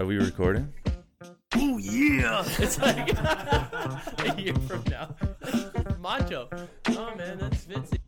Are 0.00 0.06
we 0.06 0.16
recording? 0.16 0.72
Oh 1.56 1.76
yeah! 1.76 2.42
It's 2.58 2.78
like 2.80 3.10
a 3.18 4.34
year 4.38 4.54
from 4.66 4.82
now. 4.90 5.14
Macho. 5.98 6.48
Oh 6.88 7.14
man, 7.16 7.36
that's 7.36 7.66
Vincy. 7.66 7.98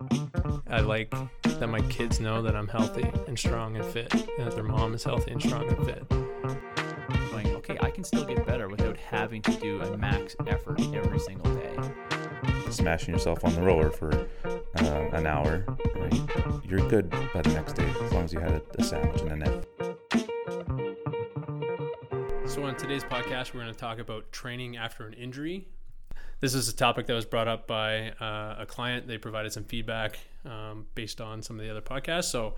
I 0.69 0.81
like 0.81 1.15
that 1.61 1.67
my 1.67 1.83
kids 1.91 2.19
know 2.19 2.41
that 2.41 2.57
I'm 2.57 2.67
healthy 2.67 3.05
and 3.29 3.39
strong 3.39 3.77
and 3.77 3.85
fit, 3.85 4.11
and 4.15 4.47
that 4.47 4.55
their 4.55 4.65
mom 4.65 4.95
is 4.95 5.05
healthy 5.05 5.33
and 5.33 5.43
strong 5.43 5.69
and 5.69 5.85
fit. 5.85 6.09
Going, 7.31 7.49
okay, 7.57 7.77
I 7.83 7.91
can 7.91 8.05
still 8.05 8.25
get 8.25 8.47
better 8.47 8.69
without 8.69 8.97
having 8.97 9.43
to 9.43 9.53
do 9.53 9.83
a 9.83 9.95
max 9.95 10.35
effort 10.47 10.81
every 10.95 11.19
single 11.19 11.55
day. 11.55 11.77
Smashing 12.71 13.13
yourself 13.13 13.45
on 13.45 13.55
the 13.55 13.61
roller 13.61 13.91
for 13.91 14.29
uh, 14.47 15.09
an 15.13 15.27
hour, 15.27 15.67
right? 15.95 16.21
You're 16.65 16.89
good 16.89 17.11
by 17.11 17.43
the 17.43 17.53
next 17.53 17.75
day 17.75 17.93
as 18.03 18.13
long 18.15 18.25
as 18.25 18.33
you 18.33 18.41
had 18.41 18.53
a, 18.53 18.63
a 18.79 18.83
sandwich 18.83 19.21
and 19.21 19.33
a 19.33 19.37
nap. 19.37 19.92
So, 22.53 22.65
on 22.65 22.77
today's 22.77 23.03
podcast, 23.03 23.55
we're 23.55 23.63
going 23.63 23.73
to 23.73 23.81
talk 23.81 23.99
about 23.99 24.31
training 24.31 24.77
after 24.77 25.07
an 25.07 25.15
injury. 25.15 25.67
This 26.41 26.53
is 26.53 26.69
a 26.69 26.77
topic 26.77 27.07
that 27.07 27.15
was 27.15 27.25
brought 27.25 27.49
up 27.49 27.67
by 27.67 28.11
uh, 28.21 28.57
a 28.59 28.67
client. 28.67 29.09
They 29.09 29.17
provided 29.17 29.55
some 29.55 29.65
feedback 29.65 30.19
um, 30.45 30.85
based 30.95 31.23
on 31.23 31.41
some 31.41 31.59
of 31.59 31.65
the 31.65 31.71
other 31.71 31.81
podcasts. 31.81 32.27
So, 32.27 32.57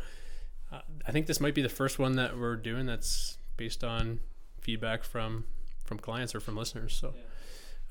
uh, 0.72 0.80
I 1.06 1.12
think 1.12 1.28
this 1.28 1.40
might 1.40 1.54
be 1.54 1.62
the 1.62 1.68
first 1.68 2.00
one 2.00 2.16
that 2.16 2.36
we're 2.36 2.56
doing 2.56 2.86
that's 2.86 3.38
based 3.56 3.84
on 3.84 4.18
feedback 4.60 5.04
from 5.04 5.44
from 5.84 6.00
clients 6.00 6.34
or 6.34 6.40
from 6.40 6.56
listeners. 6.56 6.92
So, 7.00 7.14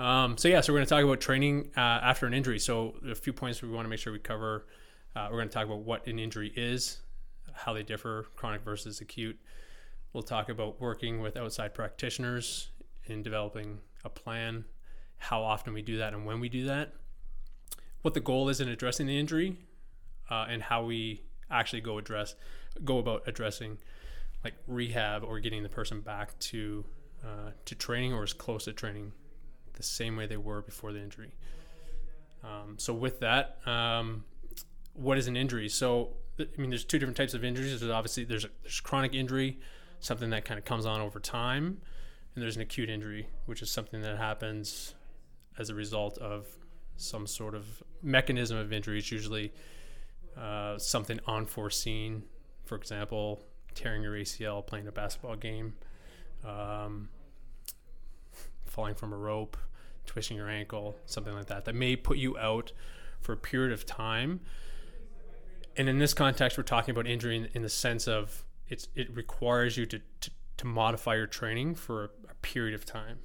um, 0.03 0.37
so 0.37 0.49
yeah, 0.49 0.59
so 0.59 0.73
we're 0.73 0.79
going 0.79 0.87
to 0.87 0.93
talk 0.93 1.05
about 1.05 1.21
training 1.21 1.69
uh, 1.77 1.79
after 1.79 2.25
an 2.25 2.33
injury. 2.33 2.59
So, 2.59 2.95
a 3.09 3.15
few 3.15 3.31
points 3.31 3.61
we 3.61 3.69
want 3.69 3.85
to 3.85 3.89
make 3.89 3.99
sure 3.99 4.11
we 4.11 4.19
cover. 4.19 4.65
Uh, 5.15 5.29
we're 5.31 5.37
going 5.37 5.47
to 5.47 5.53
talk 5.53 5.67
about 5.67 5.79
what 5.79 6.05
an 6.05 6.19
injury 6.19 6.51
is, 6.53 6.97
how 7.53 7.71
they 7.71 7.83
differ, 7.83 8.27
chronic 8.35 8.61
versus 8.61 8.99
acute. 8.99 9.39
We'll 10.13 10.23
talk 10.23 10.49
about 10.49 10.79
working 10.79 11.21
with 11.21 11.35
outside 11.35 11.73
practitioners 11.73 12.69
in 13.05 13.23
developing 13.23 13.79
a 14.05 14.09
plan, 14.09 14.65
how 15.17 15.41
often 15.41 15.73
we 15.73 15.81
do 15.81 15.97
that 15.97 16.13
and 16.13 16.25
when 16.25 16.39
we 16.39 16.49
do 16.49 16.65
that, 16.65 16.93
what 18.03 18.13
the 18.13 18.19
goal 18.19 18.49
is 18.49 18.61
in 18.61 18.69
addressing 18.69 19.07
the 19.07 19.17
injury, 19.17 19.57
uh, 20.29 20.45
and 20.47 20.61
how 20.61 20.83
we 20.83 21.23
actually 21.49 21.81
go 21.81 21.97
address 21.97 22.35
go 22.83 22.97
about 22.97 23.23
addressing 23.27 23.77
like 24.43 24.53
rehab 24.67 25.23
or 25.23 25.39
getting 25.39 25.63
the 25.63 25.69
person 25.69 26.01
back 26.01 26.37
to 26.39 26.83
uh, 27.23 27.51
to 27.65 27.75
training 27.75 28.13
or 28.13 28.23
as 28.23 28.33
close 28.33 28.65
to 28.65 28.73
training 28.73 29.11
the 29.73 29.83
same 29.83 30.17
way 30.17 30.27
they 30.27 30.37
were 30.37 30.61
before 30.61 30.91
the 30.91 30.99
injury. 30.99 31.31
Um, 32.43 32.75
so 32.77 32.93
with 32.93 33.21
that, 33.21 33.57
um, 33.65 34.25
what 34.93 35.17
is 35.17 35.27
an 35.27 35.37
injury? 35.37 35.69
So 35.69 36.09
I 36.39 36.47
mean, 36.57 36.69
there's 36.69 36.83
two 36.83 36.99
different 36.99 37.15
types 37.15 37.33
of 37.33 37.43
injuries. 37.43 37.79
There's 37.79 37.91
obviously 37.91 38.23
there's 38.25 38.45
a, 38.45 38.49
there's 38.63 38.79
chronic 38.81 39.13
injury, 39.13 39.59
something 40.03 40.31
that 40.31 40.43
kind 40.43 40.57
of 40.57 40.65
comes 40.65 40.85
on 40.85 40.99
over 40.99 41.19
time, 41.19 41.77
and 42.35 42.43
there's 42.43 42.57
an 42.57 42.61
acute 42.61 42.89
injury, 42.89 43.27
which 43.45 43.61
is 43.61 43.71
something 43.71 44.01
that 44.01 44.17
happens 44.17 44.95
as 45.57 45.69
a 45.69 45.75
result 45.75 46.17
of 46.17 46.45
some 46.97 47.25
sort 47.25 47.55
of 47.55 47.81
mechanism 48.01 48.57
of 48.57 48.73
injury. 48.73 48.99
It's 48.99 49.11
usually 49.11 49.53
uh, 50.37 50.77
something 50.77 51.21
unforeseen, 51.25 52.23
for 52.65 52.75
example, 52.75 53.43
tearing 53.75 54.03
your 54.03 54.13
ACL 54.13 54.65
playing 54.65 54.87
a 54.87 54.91
basketball 54.91 55.37
game, 55.37 55.73
um, 56.45 57.07
falling 58.65 58.95
from 58.95 59.13
a 59.13 59.17
rope, 59.17 59.55
twisting 60.05 60.35
your 60.35 60.49
ankle, 60.49 60.97
something 61.05 61.33
like 61.33 61.45
that, 61.45 61.63
that 61.63 61.75
may 61.75 61.95
put 61.95 62.17
you 62.17 62.37
out 62.37 62.73
for 63.21 63.31
a 63.31 63.37
period 63.37 63.71
of 63.71 63.85
time. 63.85 64.41
And 65.77 65.87
in 65.87 65.97
this 65.97 66.13
context, 66.13 66.57
we're 66.57 66.65
talking 66.65 66.91
about 66.91 67.07
injury 67.07 67.37
in, 67.37 67.49
in 67.53 67.61
the 67.61 67.69
sense 67.69 68.05
of 68.05 68.43
it's 68.73 68.87
it 68.95 69.15
requires 69.15 69.77
you 69.77 69.85
to, 69.85 69.99
to, 70.21 70.31
to 70.57 70.65
modify 70.65 71.15
your 71.15 71.27
training 71.27 71.75
for 71.75 72.05
a, 72.05 72.09
a 72.31 72.35
period 72.41 72.73
of 72.73 72.85
time. 72.85 73.19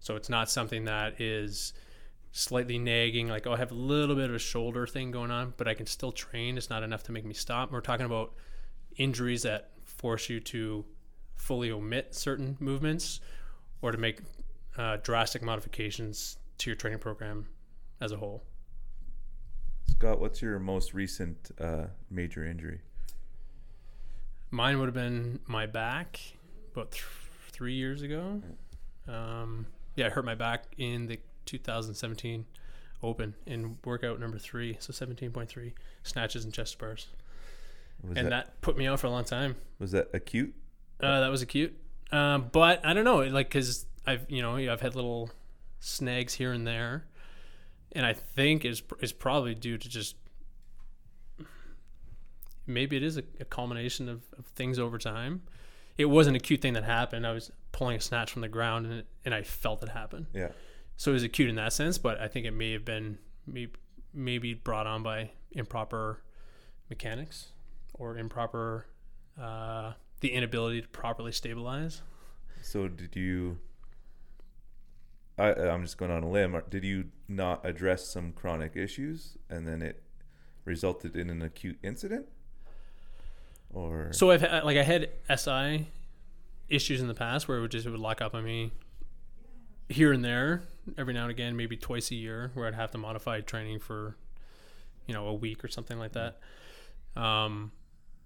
So 0.00 0.14
it's 0.14 0.28
not 0.28 0.48
something 0.48 0.84
that 0.84 1.20
is 1.20 1.72
slightly 2.30 2.78
nagging, 2.78 3.26
like, 3.28 3.46
oh, 3.46 3.52
I 3.52 3.56
have 3.56 3.72
a 3.72 3.74
little 3.74 4.14
bit 4.14 4.30
of 4.30 4.36
a 4.36 4.38
shoulder 4.38 4.86
thing 4.86 5.10
going 5.10 5.32
on, 5.32 5.54
but 5.56 5.66
I 5.66 5.74
can 5.74 5.86
still 5.86 6.12
train. 6.12 6.56
It's 6.56 6.70
not 6.70 6.82
enough 6.84 7.02
to 7.04 7.12
make 7.12 7.24
me 7.24 7.34
stop. 7.34 7.72
We're 7.72 7.80
talking 7.80 8.06
about 8.06 8.34
injuries 8.96 9.42
that 9.42 9.70
force 9.84 10.30
you 10.30 10.38
to 10.40 10.84
fully 11.34 11.70
omit 11.72 12.14
certain 12.14 12.56
movements 12.60 13.20
or 13.82 13.90
to 13.90 13.98
make 13.98 14.20
uh, 14.76 14.98
drastic 15.02 15.42
modifications 15.42 16.38
to 16.58 16.70
your 16.70 16.76
training 16.76 17.00
program 17.00 17.48
as 18.00 18.12
a 18.12 18.16
whole. 18.16 18.44
Scott, 19.90 20.20
what's 20.20 20.40
your 20.40 20.60
most 20.60 20.94
recent 20.94 21.50
uh, 21.60 21.86
major 22.10 22.44
injury? 22.44 22.80
Mine 24.50 24.78
would 24.78 24.86
have 24.86 24.94
been 24.94 25.40
my 25.46 25.66
back 25.66 26.20
about 26.72 26.92
th- 26.92 27.04
three 27.50 27.74
years 27.74 28.02
ago. 28.02 28.42
Um, 29.06 29.66
yeah, 29.96 30.06
I 30.06 30.08
hurt 30.10 30.24
my 30.24 30.34
back 30.34 30.64
in 30.78 31.06
the 31.06 31.18
2017 31.46 32.46
Open 33.00 33.34
in 33.46 33.78
workout 33.84 34.18
number 34.18 34.38
three, 34.38 34.76
so 34.80 34.92
17.3 34.92 35.72
snatches 36.02 36.44
and 36.44 36.52
chest 36.52 36.76
bars, 36.80 37.06
Was 38.02 38.16
and 38.18 38.26
that, 38.26 38.30
that 38.46 38.60
put 38.60 38.76
me 38.76 38.88
out 38.88 38.98
for 38.98 39.06
a 39.06 39.10
long 39.10 39.22
time. 39.24 39.54
was 39.78 39.92
that 39.92 40.08
acute? 40.12 40.52
Uh, 41.00 41.20
that 41.20 41.28
was 41.30 41.40
acute, 41.40 41.78
um, 42.10 42.48
but 42.50 42.84
I 42.84 42.94
don't 42.94 43.04
know, 43.04 43.18
like 43.18 43.50
because 43.50 43.86
I've 44.04 44.26
you 44.28 44.42
know 44.42 44.56
I've 44.56 44.80
had 44.80 44.96
little 44.96 45.30
snags 45.78 46.34
here 46.34 46.52
and 46.52 46.66
there, 46.66 47.06
and 47.92 48.04
I 48.04 48.14
think 48.14 48.64
is 48.64 48.82
is 49.00 49.12
probably 49.12 49.54
due 49.54 49.78
to 49.78 49.88
just 49.88 50.16
maybe 52.68 52.96
it 52.96 53.02
is 53.02 53.16
a, 53.16 53.22
a 53.40 53.44
culmination 53.44 54.08
of, 54.08 54.22
of 54.38 54.46
things 54.46 54.78
over 54.78 54.98
time. 54.98 55.42
It 55.96 56.06
wasn't 56.06 56.36
a 56.36 56.40
cute 56.40 56.60
thing 56.60 56.74
that 56.74 56.84
happened. 56.84 57.26
I 57.26 57.32
was 57.32 57.50
pulling 57.72 57.96
a 57.96 58.00
snatch 58.00 58.30
from 58.30 58.42
the 58.42 58.48
ground 58.48 58.86
and, 58.86 58.94
it, 59.00 59.06
and 59.24 59.34
I 59.34 59.42
felt 59.42 59.82
it 59.82 59.88
happen. 59.88 60.28
Yeah. 60.32 60.50
So 60.96 61.10
it 61.10 61.14
was 61.14 61.22
acute 61.24 61.48
in 61.48 61.56
that 61.56 61.72
sense, 61.72 61.98
but 61.98 62.20
I 62.20 62.28
think 62.28 62.46
it 62.46 62.52
may 62.52 62.72
have 62.72 62.84
been 62.84 63.18
maybe, 63.46 63.72
maybe 64.12 64.54
brought 64.54 64.86
on 64.86 65.02
by 65.02 65.30
improper 65.52 66.22
mechanics 66.88 67.48
or 67.94 68.16
improper 68.16 68.86
uh, 69.40 69.92
the 70.20 70.32
inability 70.32 70.82
to 70.82 70.88
properly 70.88 71.32
stabilize. 71.32 72.02
So 72.62 72.88
did 72.88 73.14
you? 73.16 73.58
I 75.38 75.52
I'm 75.52 75.82
just 75.82 75.96
going 75.96 76.10
on 76.10 76.22
a 76.24 76.28
limb. 76.28 76.60
Did 76.68 76.84
you 76.84 77.06
not 77.28 77.64
address 77.64 78.08
some 78.08 78.32
chronic 78.32 78.76
issues, 78.76 79.36
and 79.48 79.66
then 79.66 79.82
it 79.82 80.02
resulted 80.64 81.16
in 81.16 81.30
an 81.30 81.42
acute 81.42 81.78
incident? 81.82 82.26
Or 83.72 84.12
So 84.12 84.30
I've 84.30 84.42
like 84.42 84.76
I 84.76 84.82
had 84.82 85.10
SI 85.34 85.88
issues 86.68 87.00
in 87.00 87.08
the 87.08 87.14
past 87.14 87.48
where 87.48 87.58
it 87.58 87.60
would 87.60 87.70
just 87.70 87.86
it 87.86 87.90
would 87.90 88.00
lock 88.00 88.20
up 88.20 88.34
on 88.34 88.44
me 88.44 88.72
here 89.88 90.12
and 90.12 90.24
there 90.24 90.62
every 90.96 91.12
now 91.12 91.22
and 91.22 91.30
again, 91.30 91.56
maybe 91.56 91.76
twice 91.76 92.10
a 92.10 92.14
year, 92.14 92.50
where 92.54 92.66
I'd 92.66 92.74
have 92.74 92.90
to 92.92 92.98
modify 92.98 93.40
training 93.40 93.80
for 93.80 94.16
you 95.06 95.14
know 95.14 95.26
a 95.26 95.34
week 95.34 95.64
or 95.64 95.68
something 95.68 95.98
like 95.98 96.12
that. 96.12 96.38
Um, 97.20 97.72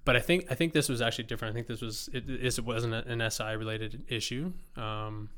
but 0.04 0.16
I 0.16 0.20
think 0.20 0.46
I 0.50 0.54
think 0.54 0.72
this 0.72 0.88
was 0.88 1.00
actually 1.00 1.24
different. 1.24 1.52
I 1.52 1.54
think 1.54 1.66
this 1.66 1.80
was 1.80 2.08
it, 2.12 2.28
it 2.28 2.64
wasn't 2.64 2.94
an 2.94 3.30
SI 3.30 3.54
related 3.56 4.04
issue. 4.08 4.52
Um, 4.76 5.30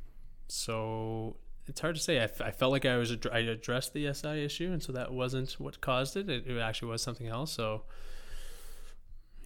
so 0.49 1.37
it's 1.67 1.81
hard 1.81 1.95
to 1.97 2.01
say. 2.01 2.19
I, 2.21 2.25
f- 2.25 2.41
I 2.41 2.51
felt 2.51 2.73
like 2.73 2.85
I 2.85 2.97
was 2.97 3.13
ad- 3.13 3.29
I 3.33 3.41
addressed 3.41 3.95
the 3.95 4.13
SI 4.13 4.45
issue, 4.45 4.73
and 4.73 4.83
so 4.83 4.93
that 4.93 5.13
wasn't 5.13 5.53
what 5.53 5.81
caused 5.81 6.17
it. 6.17 6.29
It, 6.29 6.47
it 6.47 6.59
actually 6.59 6.89
was 6.89 7.03
something 7.03 7.27
else. 7.27 7.53
So 7.53 7.83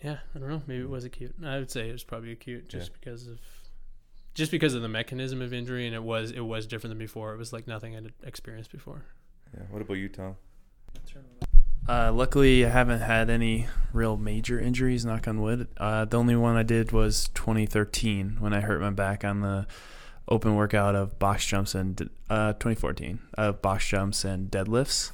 yeah, 0.02 0.18
I 0.34 0.38
don't 0.38 0.48
know. 0.48 0.62
Maybe 0.66 0.82
it 0.82 0.88
was 0.90 1.04
acute. 1.04 1.34
I 1.44 1.58
would 1.58 1.70
say 1.70 1.88
it 1.88 1.92
was 1.92 2.04
probably 2.04 2.32
acute, 2.32 2.68
just 2.68 2.90
Yeah. 2.90 2.96
because 3.00 3.26
of 3.26 3.38
just 4.34 4.50
because 4.52 4.74
of 4.74 4.82
the 4.82 4.88
mechanism 4.88 5.42
of 5.42 5.52
injury, 5.52 5.86
and 5.86 5.94
it 5.94 6.02
was 6.02 6.30
it 6.30 6.40
was 6.40 6.66
different 6.66 6.92
than 6.92 6.98
before. 6.98 7.34
It 7.34 7.38
was 7.38 7.52
like 7.52 7.66
nothing 7.66 7.96
I'd 7.96 8.12
experienced 8.22 8.70
before. 8.70 9.04
yeah. 9.56 9.64
What 9.70 9.82
about 9.82 9.94
you, 9.94 10.08
Tom? 10.08 10.36
Uh, 11.88 12.12
luckily, 12.12 12.66
I 12.66 12.68
haven't 12.68 13.00
had 13.00 13.30
any 13.30 13.66
real 13.94 14.16
major 14.18 14.60
injuries. 14.60 15.06
Knock 15.06 15.26
on 15.26 15.40
wood. 15.40 15.68
Uh, 15.78 16.04
the 16.04 16.18
only 16.18 16.36
one 16.36 16.54
I 16.56 16.62
did 16.62 16.92
was 16.92 17.28
2013 17.34 18.36
when 18.40 18.52
I 18.52 18.60
hurt 18.60 18.80
my 18.82 18.90
back 18.90 19.24
on 19.24 19.40
the 19.40 19.66
open 20.28 20.54
workout 20.54 20.94
of 20.94 21.18
box 21.18 21.46
jumps 21.46 21.74
and 21.74 22.10
uh, 22.28 22.52
2014 22.54 23.20
of 23.38 23.62
box 23.62 23.88
jumps 23.88 24.22
and 24.26 24.50
deadlifts, 24.50 25.12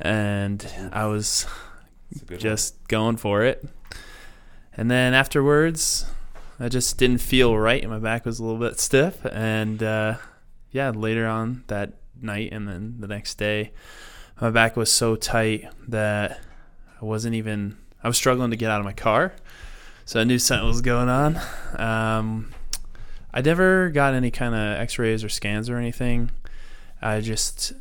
and 0.00 0.66
I 0.92 1.06
was 1.06 1.46
Just 2.38 2.86
going 2.88 3.16
for 3.16 3.42
it. 3.42 3.64
And 4.74 4.90
then 4.90 5.14
afterwards, 5.14 6.06
I 6.58 6.68
just 6.68 6.98
didn't 6.98 7.18
feel 7.18 7.56
right, 7.56 7.86
my 7.88 7.98
back 7.98 8.24
was 8.24 8.38
a 8.38 8.44
little 8.44 8.60
bit 8.60 8.78
stiff. 8.80 9.24
And 9.26 9.82
uh, 9.82 10.16
yeah, 10.70 10.90
later 10.90 11.26
on 11.26 11.64
that 11.66 11.94
night, 12.20 12.52
and 12.52 12.66
then 12.68 12.96
the 13.00 13.08
next 13.08 13.36
day, 13.36 13.72
my 14.40 14.50
back 14.50 14.76
was 14.76 14.90
so 14.90 15.16
tight 15.16 15.68
that 15.88 16.40
I 17.00 17.04
wasn't 17.04 17.34
even. 17.34 17.76
I 18.02 18.08
was 18.08 18.16
struggling 18.16 18.50
to 18.50 18.56
get 18.56 18.70
out 18.70 18.80
of 18.80 18.84
my 18.84 18.92
car, 18.92 19.34
so 20.04 20.20
I 20.20 20.24
knew 20.24 20.38
something 20.38 20.66
was 20.66 20.80
going 20.80 21.08
on. 21.08 21.38
Um, 21.76 22.52
I 23.32 23.40
never 23.40 23.90
got 23.90 24.14
any 24.14 24.30
kind 24.30 24.54
of 24.54 24.80
X-rays 24.80 25.22
or 25.22 25.28
scans 25.28 25.70
or 25.70 25.76
anything. 25.76 26.30
I 27.00 27.20
just 27.20 27.72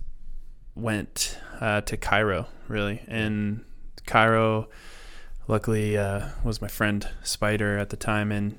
went 0.75 1.39
uh, 1.60 1.81
to 1.81 1.98
chiro, 1.98 2.48
really, 2.68 3.01
and 3.07 3.63
chiro 4.12 4.68
luckily 5.48 5.98
uh, 5.98 6.30
was 6.44 6.62
my 6.62 6.68
friend 6.68 7.08
Spider 7.24 7.78
at 7.78 7.90
the 7.90 7.98
time, 7.98 8.31
and 8.31 8.58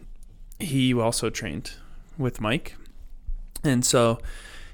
he 0.58 0.94
also 0.94 1.31
trained 1.31 1.72
with 2.19 2.40
Mike, 2.40 2.76
and 3.62 3.84
so 3.84 4.20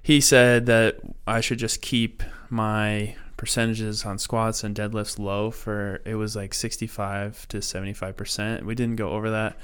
he 0.03 0.21
said 0.21 0.67
that 0.67 0.97
I 1.27 1.41
should 1.41 1.59
just 1.59 1.83
keep 1.83 2.23
my 2.49 3.15
percentages 3.37 4.05
on 4.05 4.19
squats 4.19 4.65
and 4.65 4.75
deadlifts 4.75 5.17
low 5.19 5.51
for 5.51 6.01
it 6.05 6.17
was 6.17 6.35
like 6.35 6.53
65 6.53 7.47
to 7.49 7.63
75 7.63 8.17
percent. 8.17 8.67
We 8.67 8.75
didn't 8.75 8.97
go 8.97 9.11
over 9.11 9.31
that 9.31 9.57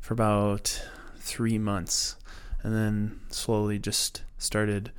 for 0.00 0.14
about 0.14 0.82
three 1.16 1.58
months, 1.58 2.16
and 2.62 2.74
then 2.74 3.20
slowly 3.30 3.78
just 3.78 4.22
started 4.38 4.92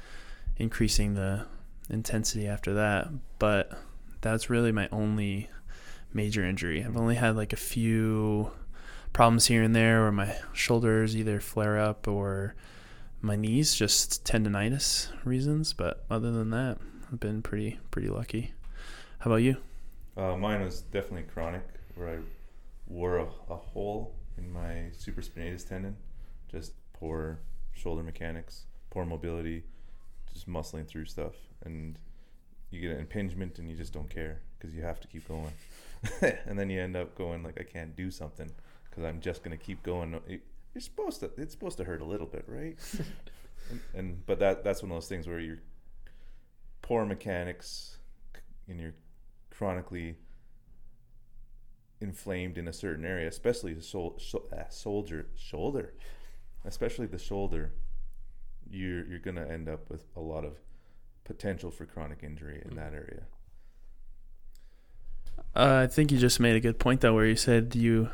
increasing 0.58 1.14
the 1.14 1.46
intensity 1.90 2.48
after 2.48 2.74
that. 2.74 3.08
But 3.40 3.72
that's 4.22 4.50
really 4.50 4.72
my 4.72 4.90
only 4.92 5.50
major 6.14 6.44
injury. 6.46 6.84
I've 6.84 6.98
only 6.98 7.16
had 7.16 7.36
like 7.36 7.54
a 7.54 7.58
few 7.58 8.52
problems 9.14 9.48
here 9.48 9.64
and 9.64 9.76
there 9.76 10.02
where 10.02 10.12
my 10.12 10.36
shoulders 10.54 11.16
either 11.16 11.40
flare 11.40 11.80
up 11.80 12.08
or 12.08 12.56
my 13.22 13.36
knees 13.36 13.76
just 13.76 14.26
tendonitis 14.26 15.10
reasons. 15.26 15.74
But 15.74 16.06
other 16.10 16.32
than 16.32 16.50
that, 16.52 16.78
I've 17.12 17.20
been 17.20 17.42
pretty 17.42 17.80
pretty 17.92 18.10
lucky. 18.10 18.54
How 19.20 19.32
about 19.32 19.38
you? 19.38 19.58
Uh, 20.16 20.36
mine 20.36 20.62
was 20.62 20.82
definitely 20.82 21.24
chronic, 21.24 21.64
where 21.96 22.10
I 22.10 22.18
wore 22.88 23.18
a, 23.18 23.28
a 23.50 23.56
hole 23.56 24.16
in 24.38 24.52
my 24.52 24.92
supraspinatus 24.98 25.68
tendon, 25.68 25.96
just 26.52 26.74
poor 26.94 27.40
shoulder 27.74 28.04
mechanics, 28.04 28.66
poor 28.90 29.06
mobility, 29.06 29.64
just 30.34 30.48
muscling 30.50 30.88
through 30.88 31.06
stuff, 31.06 31.34
and 31.64 31.98
you 32.72 32.82
get 32.82 32.92
an 32.92 33.00
impingement 33.00 33.60
and 33.60 33.70
you 33.70 33.76
just 33.76 33.94
don't 33.94 34.10
care 34.10 34.42
because 34.58 34.76
you 34.76 34.82
have 34.82 35.00
to 35.02 35.08
keep 35.08 35.28
going, 35.28 35.52
and 36.46 36.58
then 36.60 36.70
you 36.70 36.80
end 36.82 36.96
up 36.96 37.16
going 37.16 37.44
like 37.44 37.60
I 37.60 37.64
can't 37.64 37.96
do 37.96 38.12
something 38.12 38.50
because 38.90 39.04
I'm 39.04 39.20
just 39.22 39.44
gonna 39.44 39.58
keep 39.58 39.84
going. 39.84 40.14
It- 40.28 40.44
You're 40.74 40.82
supposed 40.82 41.20
to. 41.22 41.32
It's 41.38 41.54
supposed 41.54 41.78
to 41.78 41.84
hurt 41.84 42.02
a 42.02 42.06
little 42.06 42.28
bit, 42.28 42.46
right? 42.48 42.78
and, 43.72 43.80
and 43.94 44.26
but 44.26 44.40
that 44.40 44.64
that's 44.64 44.82
one 44.84 44.92
of 44.92 44.96
those 44.96 45.08
things 45.08 45.28
where 45.28 45.40
you're 45.40 45.60
poor 46.82 47.06
mechanics 47.06 47.98
and 48.68 48.80
you're 48.80 48.94
chronically 49.52 50.16
inflamed 52.02 52.58
in 52.58 52.68
a 52.68 52.74
certain 52.74 53.04
area, 53.06 53.28
especially 53.28 53.74
the 53.74 53.82
sol- 53.82 54.20
uh, 54.54 54.64
soldier 54.70 55.28
shoulder, 55.36 55.94
especially 56.66 57.06
the 57.08 57.18
shoulder, 57.20 57.74
you're 58.70 59.06
you're 59.06 59.20
gonna 59.20 59.46
end 59.46 59.68
up 59.68 59.90
with 59.90 60.06
a 60.16 60.20
lot 60.20 60.46
of 60.46 60.54
potential 61.30 61.70
for 61.70 61.86
chronic 61.86 62.24
injury 62.24 62.60
in 62.68 62.76
that 62.76 62.92
area. 62.92 63.22
Uh, 65.56 65.84
I 65.84 65.88
think 65.88 66.12
you 66.12 66.18
just 66.18 66.40
made 66.40 66.56
a 66.56 66.60
good 66.60 66.80
point 66.80 67.02
though, 67.02 67.14
where 67.14 67.28
you 67.28 67.36
said 67.36 67.76
you, 67.76 68.10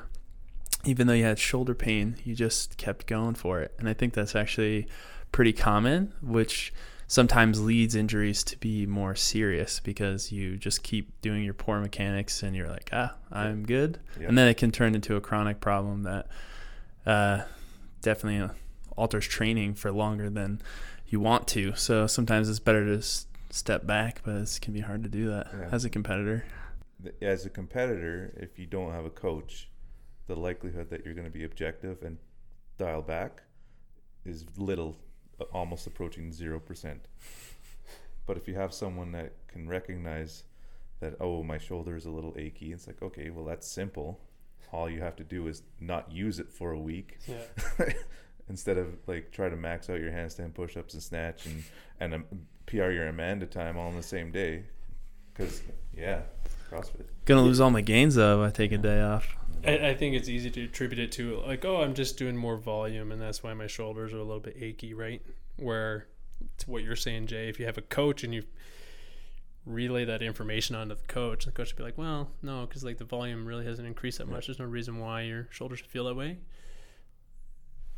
even 0.84 1.08
though 1.08 1.14
you 1.14 1.24
had 1.24 1.40
shoulder 1.40 1.74
pain, 1.74 2.18
you 2.26 2.36
just 2.36 2.78
kept 2.78 3.08
going 3.08 3.36
for 3.36 3.62
it, 3.62 3.74
and 3.80 3.88
I 3.88 3.94
think 3.94 4.14
that's 4.14 4.36
actually 4.36 4.88
pretty 5.32 5.54
common, 5.54 6.14
which 6.22 6.74
sometimes 7.08 7.62
leads 7.62 7.96
injuries 7.96 8.44
to 8.44 8.58
be 8.58 8.86
more 8.86 9.16
serious 9.16 9.80
because 9.80 10.32
you 10.32 10.58
just 10.58 10.84
keep 10.84 11.22
doing 11.22 11.44
your 11.44 11.54
poor 11.54 11.80
mechanics 11.80 12.44
and 12.44 12.54
you're 12.54 12.70
like, 12.70 12.90
ah, 12.92 13.16
I'm 13.32 13.66
good, 13.66 13.98
and 14.28 14.38
then 14.38 14.50
it 14.50 14.58
can 14.58 14.72
turn 14.72 14.94
into 14.94 15.16
a 15.16 15.22
chronic 15.22 15.62
problem 15.62 16.04
that 16.04 16.28
uh, 17.06 17.44
definitely 18.02 18.54
alters 18.96 19.28
training 19.28 19.74
for 19.76 19.92
longer 19.92 20.30
than 20.30 20.62
you 21.08 21.20
want 21.20 21.48
to. 21.50 21.76
So 21.76 22.08
sometimes 22.08 22.50
it's 22.50 22.60
better 22.60 22.86
to 22.86 22.98
s- 22.98 23.28
step 23.50 23.86
back, 23.86 24.22
but 24.24 24.36
it 24.36 24.60
can 24.62 24.74
be 24.74 24.80
hard 24.82 25.04
to 25.04 25.10
do 25.10 25.30
that 25.30 25.48
Yeah. 25.54 25.70
as 25.72 25.86
a 25.86 25.90
competitor. 25.90 26.46
As 27.22 27.46
a 27.46 27.50
competitor, 27.50 28.34
if 28.38 28.58
you 28.58 28.66
don't 28.66 28.92
have 28.92 29.06
a 29.06 29.10
coach, 29.10 29.70
the 30.28 30.36
likelihood 30.36 30.90
that 30.90 31.06
you're 31.06 31.14
going 31.14 31.28
to 31.28 31.32
be 31.32 31.44
objective 31.44 32.02
and 32.02 32.18
dial 32.78 33.02
back 33.02 33.44
is 34.26 34.46
little, 34.58 34.98
uh, 35.40 35.44
almost 35.54 35.86
approaching 35.86 36.32
zero 36.32 36.60
percent. 36.60 37.08
But 38.26 38.38
if 38.38 38.48
you 38.48 38.56
have 38.56 38.74
someone 38.74 39.12
that 39.12 39.34
can 39.48 39.68
recognize 39.68 40.46
that, 41.00 41.16
oh, 41.20 41.44
my 41.44 41.60
shoulder 41.60 41.96
is 41.96 42.06
a 42.06 42.10
little 42.10 42.34
achy, 42.38 42.72
it's 42.74 42.88
like, 42.88 43.02
okay, 43.04 43.30
well, 43.30 43.46
that's 43.46 43.68
simple. 43.68 44.20
All 44.72 44.90
you 44.90 45.02
have 45.02 45.16
to 45.18 45.24
do 45.24 45.48
is 45.48 45.62
not 45.80 46.12
use 46.12 46.40
it 46.40 46.52
for 46.52 46.72
a 46.72 46.80
week 46.80 47.20
Yeah. 47.28 47.44
instead 48.50 48.78
of 48.78 48.88
like 49.08 49.32
try 49.32 49.50
to 49.50 49.56
max 49.56 49.90
out 49.90 50.00
your 50.00 50.12
handstand 50.12 50.54
push-ups 50.54 50.94
and 50.94 51.04
snatch 51.04 51.46
and 51.46 51.64
and 52.00 52.14
um, 52.14 52.26
PR 52.66 52.90
your 52.90 53.08
Amanda 53.08 53.46
time 53.46 53.78
all 53.78 53.90
in 53.90 53.96
the 53.96 54.04
same 54.04 54.32
day. 54.32 54.64
Because 55.34 55.62
yeah, 55.96 56.22
CrossFit. 56.72 57.06
Gonna 57.26 57.42
lose 57.42 57.60
all 57.60 57.72
my 57.72 57.82
gains 57.82 58.16
though 58.16 58.44
if 58.44 58.50
I 58.50 58.52
take 58.56 58.72
a 58.72 58.78
day 58.78 59.02
off. 59.02 59.28
I, 59.66 59.90
I 59.90 59.94
think 59.96 60.16
it's 60.16 60.30
easy 60.30 60.52
to 60.52 60.66
attribute 60.66 61.00
it 61.00 61.12
to 61.14 61.42
like, 61.46 61.66
oh, 61.66 61.82
I'm 61.82 61.94
just 61.94 62.18
doing 62.18 62.36
more 62.36 62.58
volume, 62.58 63.12
and 63.12 63.22
that's 63.22 63.44
why 63.44 63.54
my 63.54 63.68
shoulders 63.68 64.14
are 64.14 64.18
a 64.18 64.24
little 64.24 64.40
bit 64.40 64.58
achy, 64.60 64.94
right? 64.94 65.22
Where 65.58 66.08
to 66.60 66.70
what 66.70 66.84
you're 66.84 66.96
saying, 66.96 67.28
Jay, 67.28 67.50
if 67.50 67.60
you 67.60 67.66
have 67.66 67.78
a 67.78 67.82
coach 67.82 68.24
and 68.24 68.34
you 68.34 68.44
relay 69.66 70.06
that 70.06 70.22
information 70.22 70.76
onto 70.76 70.96
the 70.96 71.04
coach, 71.08 71.46
the 71.46 71.52
coach 71.52 71.72
would 71.72 71.78
be 71.78 71.84
like, 71.84 71.98
well, 71.98 72.30
no, 72.42 72.66
because 72.66 72.84
like 72.84 72.98
the 72.98 73.06
volume 73.06 73.46
really 73.46 73.66
hasn't 73.66 73.88
increased 73.88 74.20
that 74.20 74.28
much. 74.28 74.48
There's 74.48 74.60
no 74.60 74.66
reason 74.66 75.00
why 75.00 75.22
your 75.24 75.48
shoulders 75.52 75.80
should 75.80 75.88
feel 75.88 76.06
that 76.06 76.16
way. 76.16 76.38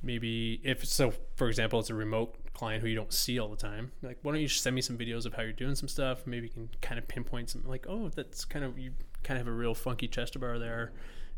Maybe 0.01 0.61
if 0.63 0.85
so, 0.85 1.13
for 1.35 1.47
example, 1.47 1.79
it's 1.79 1.89
a 1.89 1.95
remote 1.95 2.35
client 2.53 2.81
who 2.81 2.89
you 2.89 2.95
don't 2.95 3.13
see 3.13 3.39
all 3.39 3.49
the 3.49 3.57
time. 3.57 3.91
Like, 4.01 4.19
why 4.21 4.31
don't 4.31 4.41
you 4.41 4.47
send 4.47 4.75
me 4.75 4.81
some 4.81 4.97
videos 4.97 5.25
of 5.25 5.33
how 5.33 5.41
you're 5.41 5.51
doing 5.51 5.75
some 5.75 5.87
stuff? 5.87 6.25
Maybe 6.25 6.47
you 6.47 6.53
can 6.53 6.69
kind 6.81 6.99
of 6.99 7.07
pinpoint 7.07 7.49
some, 7.49 7.63
like, 7.65 7.85
oh, 7.89 8.09
that's 8.09 8.45
kind 8.45 8.63
of 8.63 8.77
you 8.77 8.91
kind 9.23 9.39
of 9.39 9.45
have 9.45 9.53
a 9.53 9.57
real 9.57 9.73
funky 9.73 10.07
chest 10.07 10.39
bar 10.39 10.59
there 10.59 10.93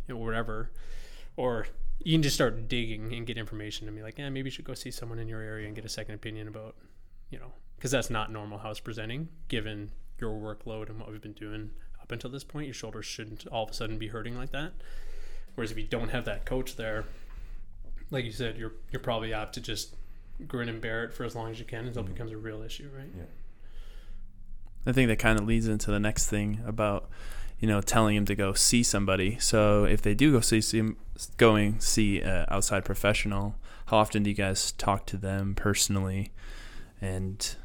you 0.09 0.15
know, 0.15 0.21
whatever. 0.21 0.71
Or 1.37 1.67
you 1.99 2.13
can 2.13 2.23
just 2.23 2.35
start 2.35 2.67
digging 2.67 3.13
and 3.13 3.25
get 3.25 3.37
information 3.37 3.87
and 3.87 3.95
be 3.95 4.03
like, 4.03 4.17
yeah, 4.17 4.29
maybe 4.29 4.47
you 4.47 4.51
should 4.51 4.65
go 4.65 4.73
see 4.73 4.91
someone 4.91 5.19
in 5.19 5.27
your 5.27 5.41
area 5.41 5.67
and 5.67 5.75
get 5.75 5.85
a 5.85 5.89
second 5.89 6.15
opinion 6.15 6.47
about, 6.47 6.75
you 7.29 7.39
know, 7.39 7.53
because 7.77 7.91
that's 7.91 8.09
not 8.09 8.31
normal 8.31 8.57
how 8.57 8.71
it's 8.71 8.79
presenting 8.79 9.29
given 9.47 9.91
your 10.19 10.31
workload 10.31 10.89
and 10.89 10.99
what 10.99 11.09
we've 11.09 11.21
been 11.21 11.33
doing 11.33 11.69
up 12.01 12.11
until 12.11 12.29
this 12.29 12.43
point. 12.43 12.65
Your 12.65 12.73
shoulders 12.73 13.05
shouldn't 13.05 13.47
all 13.47 13.63
of 13.63 13.69
a 13.69 13.73
sudden 13.73 13.97
be 13.97 14.07
hurting 14.07 14.35
like 14.35 14.51
that. 14.51 14.73
Whereas 15.55 15.71
if 15.71 15.77
you 15.77 15.85
don't 15.85 16.09
have 16.09 16.25
that 16.25 16.45
coach 16.45 16.75
there, 16.75 17.05
like 18.11 18.25
you 18.25 18.31
said, 18.31 18.57
you're 18.57 18.73
you're 18.91 19.01
probably 19.01 19.33
apt 19.33 19.53
to 19.53 19.61
just 19.61 19.95
grin 20.47 20.69
and 20.69 20.81
bear 20.81 21.03
it 21.03 21.13
for 21.13 21.23
as 21.23 21.35
long 21.35 21.51
as 21.51 21.59
you 21.59 21.65
can 21.65 21.85
until 21.85 22.03
it 22.03 22.13
becomes 22.13 22.31
a 22.31 22.37
real 22.37 22.61
issue, 22.61 22.89
right? 22.95 23.09
Yeah. 23.15 23.23
I 24.85 24.91
think 24.93 25.09
that 25.09 25.19
kind 25.19 25.39
of 25.39 25.45
leads 25.45 25.67
into 25.67 25.91
the 25.91 25.99
next 25.99 26.27
thing 26.27 26.61
about 26.65 27.09
you 27.59 27.67
know 27.67 27.81
telling 27.81 28.15
him 28.15 28.25
to 28.25 28.35
go 28.35 28.53
see 28.53 28.83
somebody. 28.83 29.37
So 29.39 29.83
if 29.85 30.01
they 30.01 30.13
do 30.13 30.31
go 30.31 30.39
see, 30.39 30.61
see 30.61 30.93
going 31.37 31.79
see 31.79 32.21
an 32.21 32.45
outside 32.49 32.85
professional, 32.85 33.55
how 33.87 33.97
often 33.97 34.23
do 34.23 34.29
you 34.29 34.35
guys 34.35 34.71
talk 34.71 35.05
to 35.07 35.17
them 35.17 35.53
personally 35.55 36.31
and 37.01 37.55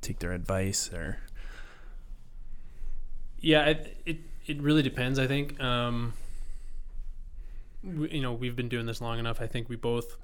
take 0.00 0.18
their 0.18 0.32
advice 0.32 0.92
or 0.92 1.18
Yeah, 3.40 3.66
it 3.66 3.96
it, 4.06 4.18
it 4.46 4.60
really 4.60 4.82
depends. 4.82 5.18
I 5.18 5.26
think. 5.26 5.60
Um, 5.60 6.14
you 7.84 8.20
know, 8.20 8.32
we've 8.32 8.56
been 8.56 8.68
doing 8.68 8.86
this 8.86 9.00
long 9.00 9.18
enough. 9.18 9.40
I 9.40 9.46
think 9.46 9.68
we 9.68 9.76
both. 9.76 10.16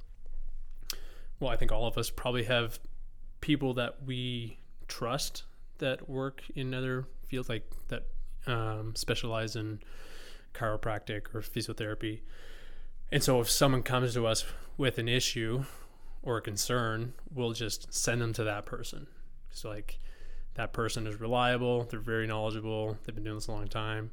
Well, 1.38 1.50
I 1.50 1.56
think 1.56 1.72
all 1.72 1.86
of 1.86 1.96
us 1.98 2.10
probably 2.10 2.44
have 2.44 2.78
people 3.40 3.74
that 3.74 4.02
we 4.04 4.58
trust 4.88 5.44
that 5.78 6.08
work 6.08 6.42
in 6.54 6.74
other 6.74 7.06
fields, 7.26 7.48
like 7.48 7.64
that 7.88 8.06
um, 8.46 8.94
specialize 8.94 9.56
in 9.56 9.80
chiropractic 10.54 11.34
or 11.34 11.40
physiotherapy. 11.40 12.20
And 13.12 13.22
so, 13.22 13.40
if 13.40 13.50
someone 13.50 13.82
comes 13.82 14.14
to 14.14 14.26
us 14.26 14.44
with 14.76 14.98
an 14.98 15.08
issue 15.08 15.64
or 16.22 16.38
a 16.38 16.42
concern, 16.42 17.14
we'll 17.34 17.52
just 17.52 17.92
send 17.92 18.20
them 18.20 18.32
to 18.34 18.44
that 18.44 18.66
person. 18.66 19.06
So, 19.50 19.68
like, 19.68 19.98
that 20.54 20.72
person 20.72 21.06
is 21.06 21.20
reliable. 21.20 21.84
They're 21.84 22.00
very 22.00 22.26
knowledgeable. 22.26 22.98
They've 23.04 23.14
been 23.14 23.24
doing 23.24 23.36
this 23.36 23.48
a 23.48 23.52
long 23.52 23.68
time. 23.68 24.10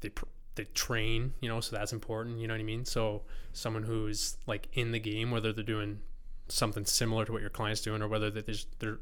They 0.00 0.10
pr- 0.10 0.24
they 0.56 0.64
train, 0.64 1.34
you 1.40 1.48
know, 1.48 1.60
so 1.60 1.76
that's 1.76 1.92
important. 1.92 2.38
You 2.38 2.46
know 2.46 2.54
what 2.54 2.60
I 2.60 2.64
mean? 2.64 2.84
So 2.84 3.22
someone 3.52 3.82
who's 3.82 4.36
like 4.46 4.68
in 4.72 4.92
the 4.92 5.00
game, 5.00 5.30
whether 5.30 5.52
they're 5.52 5.64
doing 5.64 6.00
something 6.48 6.84
similar 6.84 7.24
to 7.24 7.32
what 7.32 7.40
your 7.40 7.50
client's 7.50 7.80
doing, 7.80 8.02
or 8.02 8.08
whether 8.08 8.30
they 8.30 8.42
just 8.42 8.78
they're 8.78 8.98